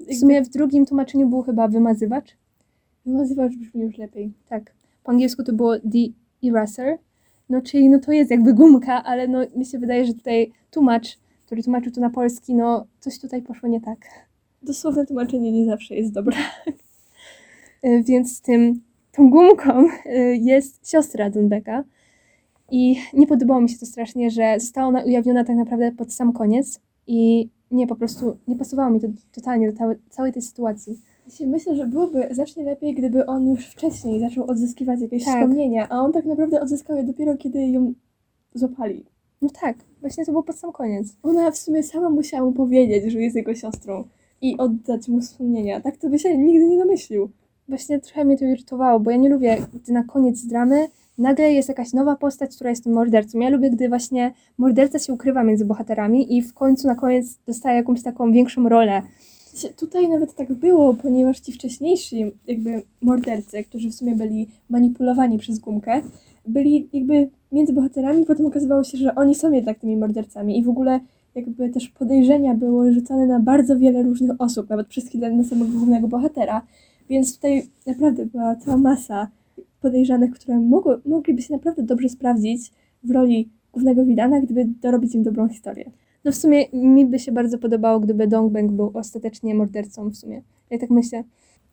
W 0.00 0.14
sumie 0.14 0.42
w 0.42 0.48
drugim 0.48 0.86
tłumaczeniu 0.86 1.28
był 1.28 1.42
chyba 1.42 1.68
wymazywacz. 1.68 2.36
Nazywacz 3.06 3.56
brzmi 3.56 3.82
już 3.82 3.98
lepiej. 3.98 4.32
Tak. 4.48 4.72
Po 5.04 5.10
angielsku 5.10 5.42
to 5.42 5.52
było 5.52 5.78
The 5.78 6.48
Eraser. 6.48 6.98
No 7.48 7.62
czyli 7.62 7.88
no 7.88 7.98
to 7.98 8.12
jest 8.12 8.30
jakby 8.30 8.54
gumka, 8.54 9.04
ale 9.04 9.28
no 9.28 9.38
mi 9.56 9.66
się 9.66 9.78
wydaje, 9.78 10.04
że 10.04 10.14
tutaj 10.14 10.52
tłumacz, 10.70 11.18
który 11.46 11.62
tłumaczył 11.62 11.92
to 11.92 12.00
na 12.00 12.10
polski, 12.10 12.54
no 12.54 12.86
coś 13.00 13.18
tutaj 13.18 13.42
poszło 13.42 13.68
nie 13.68 13.80
tak. 13.80 13.98
Dosłowne 14.62 15.06
tłumaczenie 15.06 15.52
nie 15.52 15.66
zawsze 15.66 15.94
jest 15.94 16.12
dobre. 16.12 16.36
Y, 17.84 18.02
Więc 18.08 18.40
tym, 18.40 18.80
tą 19.12 19.30
gumką 19.30 19.84
y, 20.06 20.36
jest 20.36 20.90
siostra 20.90 21.30
Dunbecka. 21.30 21.84
I 22.70 22.96
nie 23.14 23.26
podobało 23.26 23.60
mi 23.60 23.68
się 23.68 23.78
to 23.78 23.86
strasznie, 23.86 24.30
że 24.30 24.54
została 24.60 24.86
ona 24.88 25.04
ujawniona 25.04 25.44
tak 25.44 25.56
naprawdę 25.56 25.92
pod 25.92 26.12
sam 26.12 26.32
koniec. 26.32 26.80
I 27.06 27.48
nie, 27.72 27.86
po 27.86 27.96
prostu 27.96 28.36
nie 28.48 28.56
pasowało 28.56 28.90
mi 28.90 29.00
to 29.00 29.06
totalnie 29.32 29.72
do 29.72 29.78
całe- 29.78 29.96
całej 30.10 30.32
tej 30.32 30.42
sytuacji. 30.42 31.00
Myślę, 31.46 31.76
że 31.76 31.86
byłoby 31.86 32.28
znacznie 32.30 32.64
lepiej, 32.64 32.94
gdyby 32.94 33.26
on 33.26 33.48
już 33.48 33.66
wcześniej 33.66 34.20
zaczął 34.20 34.44
odzyskiwać 34.50 35.00
jakieś 35.00 35.24
Tak. 35.24 35.34
wspomnienia, 35.34 35.88
a 35.88 36.00
on 36.00 36.12
tak 36.12 36.24
naprawdę 36.24 36.60
odzyskał 36.60 36.96
je 36.96 37.04
dopiero, 37.04 37.36
kiedy 37.36 37.66
ją 37.66 37.92
złapali. 38.54 39.04
No 39.42 39.48
tak, 39.60 39.76
właśnie 40.00 40.24
to 40.24 40.32
było 40.32 40.42
pod 40.42 40.56
sam 40.56 40.72
koniec. 40.72 41.16
Ona 41.22 41.50
w 41.50 41.56
sumie 41.58 41.82
sama 41.82 42.10
musiała 42.10 42.44
mu 42.46 42.52
powiedzieć, 42.52 43.12
że 43.12 43.20
jest 43.22 43.36
jego 43.36 43.54
siostrą 43.54 44.04
i 44.40 44.56
oddać 44.58 45.08
mu 45.08 45.20
wspomnienia. 45.20 45.80
Tak 45.80 45.96
to 45.96 46.08
by 46.08 46.18
się 46.18 46.38
nigdy 46.38 46.66
nie 46.68 46.78
domyślił. 46.78 47.30
Właśnie 47.68 48.00
trochę 48.00 48.24
mnie 48.24 48.38
to 48.38 48.44
irytowało, 48.44 49.00
bo 49.00 49.10
ja 49.10 49.16
nie 49.16 49.28
lubię, 49.28 49.56
gdy 49.74 49.92
na 49.92 50.04
koniec 50.04 50.46
dramy 50.46 50.86
nagle 51.18 51.52
jest 51.52 51.68
jakaś 51.68 51.92
nowa 51.92 52.16
postać, 52.16 52.54
która 52.56 52.70
jest 52.70 52.84
tym 52.84 52.92
mordercą. 52.92 53.38
Ja 53.38 53.50
lubię, 53.50 53.70
gdy 53.70 53.88
właśnie 53.88 54.32
morderca 54.58 54.98
się 54.98 55.12
ukrywa 55.12 55.44
między 55.44 55.64
bohaterami 55.64 56.36
i 56.36 56.42
w 56.42 56.54
końcu 56.54 56.88
na 56.88 56.94
koniec 56.94 57.38
dostaje 57.46 57.76
jakąś 57.76 58.02
taką 58.02 58.32
większą 58.32 58.68
rolę. 58.68 59.02
Tutaj 59.76 60.08
nawet 60.08 60.34
tak 60.34 60.52
było, 60.52 60.94
ponieważ 60.94 61.40
ci 61.40 61.52
wcześniejsi 61.52 62.32
jakby 62.46 62.82
mordercy, 63.02 63.64
którzy 63.64 63.90
w 63.90 63.94
sumie 63.94 64.16
byli 64.16 64.48
manipulowani 64.70 65.38
przez 65.38 65.58
gumkę, 65.58 66.02
byli 66.46 66.88
jakby 66.92 67.28
między 67.52 67.72
bohaterami, 67.72 68.26
potem 68.26 68.46
okazywało 68.46 68.84
się, 68.84 68.98
że 68.98 69.14
oni 69.14 69.34
są 69.34 69.52
jednak 69.52 69.78
tymi 69.78 69.96
mordercami 69.96 70.58
i 70.58 70.62
w 70.62 70.68
ogóle 70.68 71.00
jakby 71.34 71.68
też 71.68 71.88
podejrzenia 71.88 72.54
były 72.54 72.92
rzucane 72.92 73.26
na 73.26 73.40
bardzo 73.40 73.78
wiele 73.78 74.02
różnych 74.02 74.40
osób, 74.40 74.70
nawet 74.70 74.86
przez 74.86 75.08
chwilę 75.08 75.30
na 75.30 75.44
samego 75.44 75.72
głównego 75.72 76.08
bohatera, 76.08 76.62
więc 77.08 77.34
tutaj 77.34 77.66
naprawdę 77.86 78.26
była 78.26 78.56
cała 78.56 78.76
masa 78.76 79.28
podejrzanych, 79.82 80.30
które 80.30 80.60
mogły, 80.60 81.00
mogliby 81.06 81.42
się 81.42 81.54
naprawdę 81.54 81.82
dobrze 81.82 82.08
sprawdzić 82.08 82.72
w 83.04 83.10
roli 83.10 83.50
głównego 83.72 84.04
widana, 84.04 84.40
gdyby 84.40 84.64
dorobić 84.64 85.14
im 85.14 85.22
dobrą 85.22 85.48
historię. 85.48 85.90
No 86.24 86.32
w 86.32 86.34
sumie 86.34 86.64
mi 86.72 87.06
by 87.06 87.18
się 87.18 87.32
bardzo 87.32 87.58
podobało, 87.58 88.00
gdyby 88.00 88.26
Dongbang 88.26 88.72
był 88.72 88.90
ostatecznie 88.94 89.54
mordercą 89.54 90.08
w 90.08 90.16
sumie. 90.16 90.42
Ja 90.70 90.78
tak 90.78 90.90
myślę. 90.90 91.24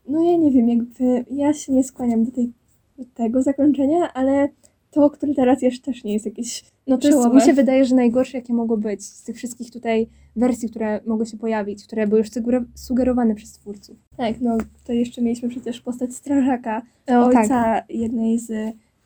No 0.08 0.24
ja 0.24 0.38
nie 0.38 0.52
wiem, 0.52 0.70
jakby 0.70 1.26
ja 1.32 1.54
się 1.54 1.74
nie 1.74 1.84
skłaniam 1.84 2.24
do, 2.24 2.32
tej, 2.32 2.52
do 2.98 3.04
tego 3.14 3.42
zakończenia, 3.42 4.14
ale 4.14 4.50
to, 4.92 5.10
które 5.10 5.34
teraz 5.34 5.62
jest, 5.62 5.84
też 5.84 6.04
nie 6.04 6.14
jest 6.14 6.26
jakieś 6.26 6.64
No 6.88 6.98
to 6.98 7.08
jest, 7.08 7.34
mi 7.34 7.42
się 7.42 7.54
wydaje, 7.54 7.86
że 7.86 7.96
najgorsze 7.96 8.38
jakie 8.38 8.54
mogło 8.54 8.78
być 8.78 9.06
z 9.06 9.24
tych 9.24 9.36
wszystkich 9.36 9.72
tutaj 9.72 10.08
wersji, 10.36 10.70
które 10.70 11.00
mogły 11.06 11.26
się 11.26 11.38
pojawić, 11.38 11.84
które 11.84 12.08
były 12.08 12.20
już 12.20 12.30
suger- 12.30 12.66
sugerowane 12.76 13.36
przez 13.36 13.52
twórców. 13.52 13.98
Tak, 14.18 14.42
no 14.42 14.58
to 14.84 14.94
jeszcze 14.94 15.22
mieliśmy 15.22 15.50
przecież 15.50 15.82
postać 15.82 16.14
strażaka, 16.14 16.82
O, 17.08 17.26
ojca 17.26 17.48
tak. 17.48 17.86
jednej 17.90 18.40
z 18.40 18.52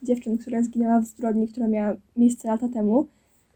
dziewczyn, 0.04 0.38
która 0.38 0.64
zginęła 0.64 1.00
w 1.00 1.06
zbrodni, 1.06 1.48
która 1.48 1.68
miała 1.68 1.96
miejsce 2.18 2.48
lata 2.48 2.68
temu. 2.68 3.08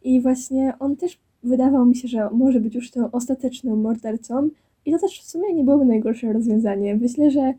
I 0.04 0.22
właśnie 0.22 0.74
on 0.80 0.96
też 0.96 1.20
wydawał 1.44 1.86
mi 1.86 1.96
się, 1.96 2.08
że 2.08 2.30
może 2.32 2.60
być 2.60 2.76
już 2.76 2.92
tą 2.92 3.12
ostatecznym 3.12 3.82
mordercą. 3.82 4.50
I 4.86 4.92
to 4.92 5.00
też 5.00 5.22
w 5.22 5.30
sumie 5.30 5.54
nie 5.54 5.64
byłoby 5.64 5.86
najgorsze 5.86 6.34
rozwiązanie. 6.34 6.96
Myślę, 6.96 7.32
że 7.32 7.54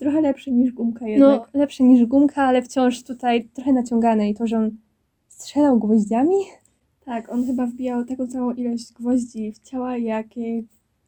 trochę 0.00 0.20
lepsze 0.20 0.50
niż 0.50 0.72
gumka 0.72 1.08
jednak. 1.08 1.40
No 1.54 1.60
lepsze 1.60 1.84
niż 1.84 2.06
gumka, 2.06 2.42
ale 2.42 2.62
wciąż 2.62 3.02
tutaj 3.02 3.48
trochę 3.54 3.72
naciągane 3.72 4.30
i 4.30 4.34
to, 4.34 4.46
że 4.46 4.56
on 4.58 4.70
strzelał 5.28 5.78
gwoździami. 5.78 6.36
Tak, 7.04 7.32
on 7.32 7.46
chyba 7.46 7.66
wbijał 7.66 8.04
taką 8.04 8.26
samą 8.26 8.52
ilość 8.52 8.92
gwoździ 8.92 9.52
w 9.52 9.58
ciała, 9.58 9.96
jakie 9.96 10.62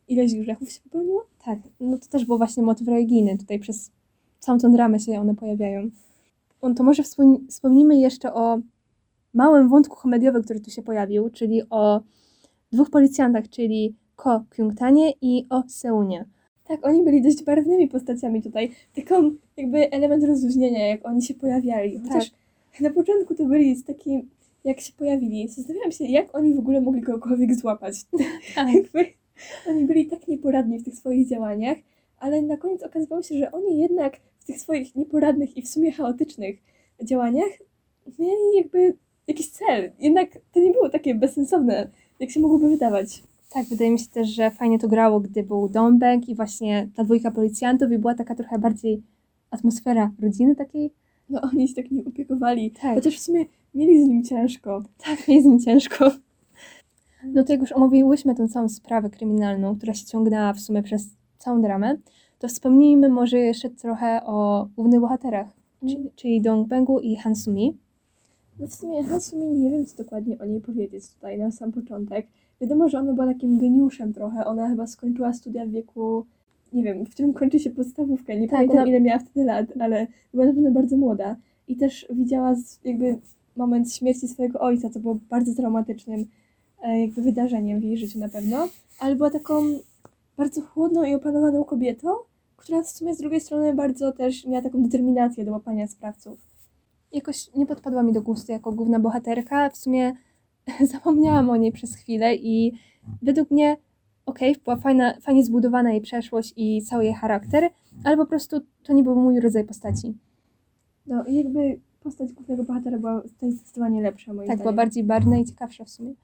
ilość 0.08 0.34
grzechów 0.34 0.72
się 0.72 0.80
popełniło. 0.80 1.26
Tak, 1.44 1.58
no 1.80 1.99
to 1.99 2.06
też 2.06 2.25
był 2.25 2.38
właśnie 2.38 2.62
motyw 2.62 2.88
religijny 2.88 3.38
tutaj 3.38 3.58
przez 3.58 3.90
całą 4.38 4.58
tą 4.58 4.72
dramę 4.72 5.00
się 5.00 5.20
one 5.20 5.34
pojawiają. 5.34 5.90
On, 6.61 6.75
to 6.75 6.82
może 6.82 7.02
wspom- 7.02 7.38
wspomnimy 7.49 7.96
jeszcze 7.96 8.34
o 8.34 8.58
małym 9.34 9.68
wątku 9.68 9.96
komediowym, 9.96 10.42
który 10.42 10.61
tu 10.61 10.70
się 10.70 10.82
pojawił, 10.82 11.30
czyli 11.30 11.62
o 11.70 12.00
dwóch 12.72 12.90
policjantach, 12.90 13.49
czyli 13.49 13.94
Ko 14.16 14.44
Kyung-tanie 14.50 15.12
i 15.22 15.46
O 15.50 15.62
Seunie. 15.68 16.25
Tak, 16.69 16.87
oni 16.87 17.02
byli 17.02 17.23
dość 17.23 17.42
barwnymi 17.45 17.88
postaciami 17.88 18.42
tutaj. 18.42 18.71
Taką 18.95 19.31
jakby 19.57 19.90
element 19.90 20.25
rozluźnienia, 20.25 20.87
jak 20.87 21.07
oni 21.07 21.23
się 21.23 21.35
pojawiali. 21.35 22.00
Chociaż 22.09 22.31
na 22.81 22.90
początku 22.90 23.35
to 23.35 23.45
byli 23.45 23.75
z 23.75 23.85
takim, 23.85 24.31
jak 24.64 24.81
się 24.81 24.92
pojawili, 24.92 25.49
zastanawiałam 25.49 25.92
się, 25.92 26.04
jak 26.04 26.35
oni 26.35 26.54
w 26.54 26.59
ogóle 26.59 26.81
mogli 26.81 27.02
kogokolwiek 27.02 27.54
złapać. 27.54 27.95
Tak. 28.54 28.69
Oni 29.69 29.85
byli 29.85 30.07
tak 30.07 30.28
nieporadni 30.28 30.78
w 30.78 30.85
tych 30.85 30.95
swoich 30.95 31.28
działaniach, 31.28 31.78
ale 32.19 32.42
na 32.42 32.57
koniec 32.57 32.83
okazywało 32.83 33.23
się, 33.23 33.38
że 33.38 33.52
oni 33.52 33.81
jednak 33.81 34.21
w 34.38 34.45
tych 34.45 34.61
swoich 34.61 34.97
nieporadnych 34.97 35.57
i 35.57 35.62
w 35.62 35.69
sumie 35.69 35.92
chaotycznych 35.92 36.57
działaniach 37.02 37.50
mieli 38.19 38.57
jakby 38.57 38.95
jakiś 39.26 39.50
cel. 39.50 39.92
Jednak 39.99 40.38
to 40.52 40.61
nie 40.61 40.73
było 40.73 40.88
takie 40.88 41.14
bezsensowne, 41.14 41.88
jak 42.21 42.31
się 42.31 42.40
mogłoby 42.40 42.69
wydawać. 42.69 43.23
Tak, 43.54 43.66
wydaje 43.66 43.90
mi 43.90 43.99
się 43.99 44.06
też, 44.06 44.28
że 44.28 44.50
fajnie 44.50 44.78
to 44.78 44.88
grało, 44.88 45.21
gdy 45.21 45.42
był 45.42 45.68
Dąbek 45.68 46.28
i 46.28 46.35
właśnie 46.35 46.88
ta 46.94 47.04
dwójka 47.04 47.30
policjantów 47.30 47.92
i 47.92 47.99
była 47.99 48.14
taka 48.14 48.35
trochę 48.35 48.59
bardziej 48.59 49.02
atmosfera 49.50 50.11
rodziny 50.23 50.56
takiej. 50.56 50.92
No 51.28 51.40
oni 51.40 51.68
się 51.68 51.75
tak 51.75 51.90
nie 51.90 52.04
opiekowali. 52.04 52.71
Tak. 52.71 52.94
Chociaż 52.94 53.16
w 53.16 53.23
sumie 53.23 53.44
mieli 53.75 54.04
z 54.04 54.09
nim 54.09 54.25
ciężko. 54.25 54.82
Tak, 55.04 55.28
mi 55.28 55.35
jest 55.35 55.47
nim 55.47 55.61
ciężko. 55.61 56.11
No 57.25 57.44
to 57.44 57.52
jak 57.52 57.61
już 57.61 57.73
omówiłyśmy 57.73 58.35
tę 58.35 58.49
całą 58.49 58.68
sprawę 58.68 59.11
kryminalną, 59.11 59.76
która 59.76 59.94
się 59.94 60.06
ciągnęła 60.06 60.52
w 60.52 60.61
sumie 60.61 60.82
przez 60.82 61.09
całą 61.38 61.62
dramę, 61.62 61.97
to 62.38 62.49
wspomnijmy 62.49 63.09
może 63.09 63.38
jeszcze 63.38 63.71
trochę 63.71 64.21
o 64.25 64.68
głównych 64.76 65.00
bohaterach, 65.00 65.49
czyli, 65.80 66.11
czyli 66.16 66.40
Dong 66.40 66.68
Bengu 66.68 67.00
i 67.00 67.16
Han 67.16 67.37
Sumi. 67.37 67.76
No 68.59 68.66
w 68.66 68.75
sumie 68.75 69.04
Hasumi 69.04 69.47
nie 69.47 69.71
wiem, 69.71 69.87
co 69.87 69.97
dokładnie 69.97 70.38
o 70.38 70.44
niej 70.44 70.61
powiedzieć 70.61 71.09
tutaj 71.14 71.38
na 71.38 71.50
sam 71.50 71.73
początek. 71.73 72.26
Wiadomo, 72.62 72.88
że 72.88 72.99
ona 72.99 73.12
była 73.12 73.26
takim 73.26 73.59
geniuszem 73.59 74.12
trochę. 74.12 74.45
Ona 74.45 74.69
chyba 74.69 74.87
skończyła 74.87 75.33
studia 75.33 75.66
w 75.66 75.71
wieku, 75.71 76.26
nie 76.73 76.83
wiem, 76.83 77.04
w 77.07 77.11
którym 77.11 77.33
kończy 77.33 77.59
się 77.59 77.71
podstawówkę. 77.71 78.37
Nie 78.40 78.49
Tak, 78.49 78.57
pamiętam, 78.57 78.78
ona- 78.78 78.87
ile 78.88 79.00
miała 79.00 79.19
wtedy 79.19 79.45
lat, 79.47 79.66
ale 79.81 80.07
była 80.35 80.47
na 80.47 80.52
pewno 80.52 80.71
bardzo 80.71 80.97
młoda. 80.97 81.37
I 81.69 81.76
też 81.76 82.07
widziała 82.11 82.54
jakby 82.85 83.19
moment 83.57 83.92
śmierci 83.95 84.28
swojego 84.28 84.61
ojca, 84.61 84.90
co 84.90 85.00
było 85.00 85.19
bardzo 85.31 85.54
traumatycznym 85.54 86.25
e, 86.83 87.00
jakby 87.00 87.23
wydarzeniem 87.23 87.81
w 87.81 87.85
jej 87.85 87.97
życiu 87.97 88.19
na 88.19 88.28
pewno. 88.28 88.69
Ale 88.99 89.16
była 89.16 89.31
taką 89.31 89.62
bardzo 90.37 90.61
chłodną 90.61 91.04
i 91.04 91.14
opanowaną 91.14 91.64
kobietą, 91.64 92.09
która 92.57 92.83
w 92.83 92.90
sumie 92.90 93.14
z 93.14 93.19
drugiej 93.19 93.40
strony 93.40 93.75
bardzo 93.75 94.12
też 94.12 94.47
miała 94.47 94.62
taką 94.62 94.83
determinację 94.83 95.45
do 95.45 95.52
łapania 95.52 95.87
sprawców. 95.88 96.38
Jakoś 97.12 97.54
nie 97.54 97.66
podpadła 97.66 98.02
mi 98.02 98.12
do 98.12 98.23
gustu 98.23 98.52
jako 98.52 98.73
główna 98.73 98.99
bohaterka, 99.00 99.71
w 99.71 99.76
sumie 99.76 100.12
zapomniałam 100.92 101.50
o 101.50 101.57
niej 101.57 101.73
przez 101.73 101.95
chwilę 101.95 102.37
i 102.37 102.73
według 103.23 103.50
mnie 103.50 103.76
okej, 104.26 104.57
była 104.64 104.76
fajna, 104.76 105.14
fajnie 105.21 105.45
zbudowana 105.45 105.92
jej 105.92 106.00
przeszłość 106.00 106.52
i 106.57 106.83
cały 106.83 107.04
jej 107.04 107.14
charakter, 107.14 107.71
ale 108.04 108.16
po 108.16 108.26
prostu 108.26 108.61
to 108.83 108.92
nie 108.92 109.02
był 109.02 109.16
mój 109.16 109.40
rodzaj 109.40 109.64
postaci. 109.64 110.14
No 111.07 111.25
i 111.25 111.35
jakby 111.35 111.81
postać 112.02 112.33
głównego 112.33 112.64
bohatera 112.64 112.99
była 112.99 113.21
tutaj 113.21 113.52
zdecydowanie 113.52 114.02
lepsza 114.02 114.35
moim 114.35 114.49
Tak, 114.49 114.57
była 114.57 114.64
zdaniem. 114.64 114.76
bardziej 114.76 115.04
barwna 115.04 115.38
i 115.38 115.45
ciekawsza 115.45 115.85
w 115.85 115.90
sumie. 115.90 116.14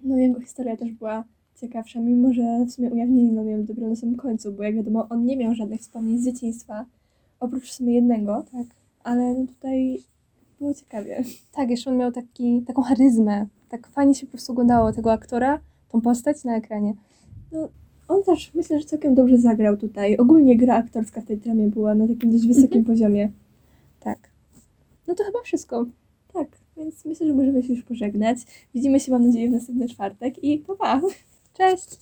No 0.00 0.16
jego 0.16 0.40
historia 0.40 0.76
też 0.76 0.92
była 0.92 1.24
ciekawsza, 1.60 2.00
mimo 2.00 2.32
że 2.32 2.64
w 2.66 2.72
sumie 2.72 2.90
ujawnili 2.90 3.32
nam 3.32 3.48
ją 3.48 3.64
dopiero 3.64 3.88
na 3.88 3.96
samym 3.96 4.16
końcu, 4.16 4.52
bo 4.52 4.62
jak 4.62 4.74
wiadomo 4.74 5.06
on 5.08 5.24
nie 5.24 5.36
miał 5.36 5.54
żadnych 5.54 5.80
wspomnień 5.80 6.18
z 6.18 6.24
dzieciństwa, 6.24 6.84
oprócz 7.40 7.64
w 7.64 7.72
sumie 7.72 7.94
jednego, 7.94 8.44
Tak. 8.52 8.66
ale 9.04 9.34
no 9.34 9.46
tutaj 9.46 10.02
było 10.58 10.74
ciekawie. 10.74 11.24
Tak, 11.52 11.70
jeszcze 11.70 11.90
on 11.90 11.96
miał 11.96 12.12
taki, 12.12 12.62
taką 12.62 12.82
charyzmę. 12.82 13.46
Tak 13.68 13.86
fajnie 13.86 14.14
się 14.14 14.26
po 14.26 14.32
prostu 14.32 14.52
oglądało 14.52 14.92
tego 14.92 15.12
aktora, 15.12 15.60
tą 15.88 16.00
postać 16.00 16.44
na 16.44 16.56
ekranie. 16.56 16.94
On 18.08 18.22
też 18.22 18.54
myślę, 18.54 18.80
że 18.80 18.86
całkiem 18.86 19.14
dobrze 19.14 19.38
zagrał 19.38 19.76
tutaj. 19.76 20.16
Ogólnie 20.16 20.56
gra 20.56 20.76
aktorska 20.76 21.20
w 21.20 21.24
tej 21.24 21.38
dramie 21.38 21.68
była 21.68 21.94
na 21.94 22.08
takim 22.08 22.30
dość 22.32 22.46
wysokim 22.46 22.84
poziomie. 22.84 23.30
Tak. 24.00 24.30
No 25.06 25.14
to 25.14 25.24
chyba 25.24 25.38
wszystko. 25.44 25.86
Tak, 26.32 26.48
więc 26.76 27.04
myślę, 27.04 27.26
że 27.26 27.34
możemy 27.34 27.62
się 27.62 27.74
już 27.74 27.84
pożegnać. 27.84 28.38
Widzimy 28.74 29.00
się 29.00 29.12
mam 29.12 29.26
nadzieję 29.26 29.48
w 29.48 29.52
następny 29.52 29.88
czwartek 29.88 30.44
i 30.44 30.58
pa 30.58 30.74
pa! 30.74 31.00
Cześć! 31.54 31.98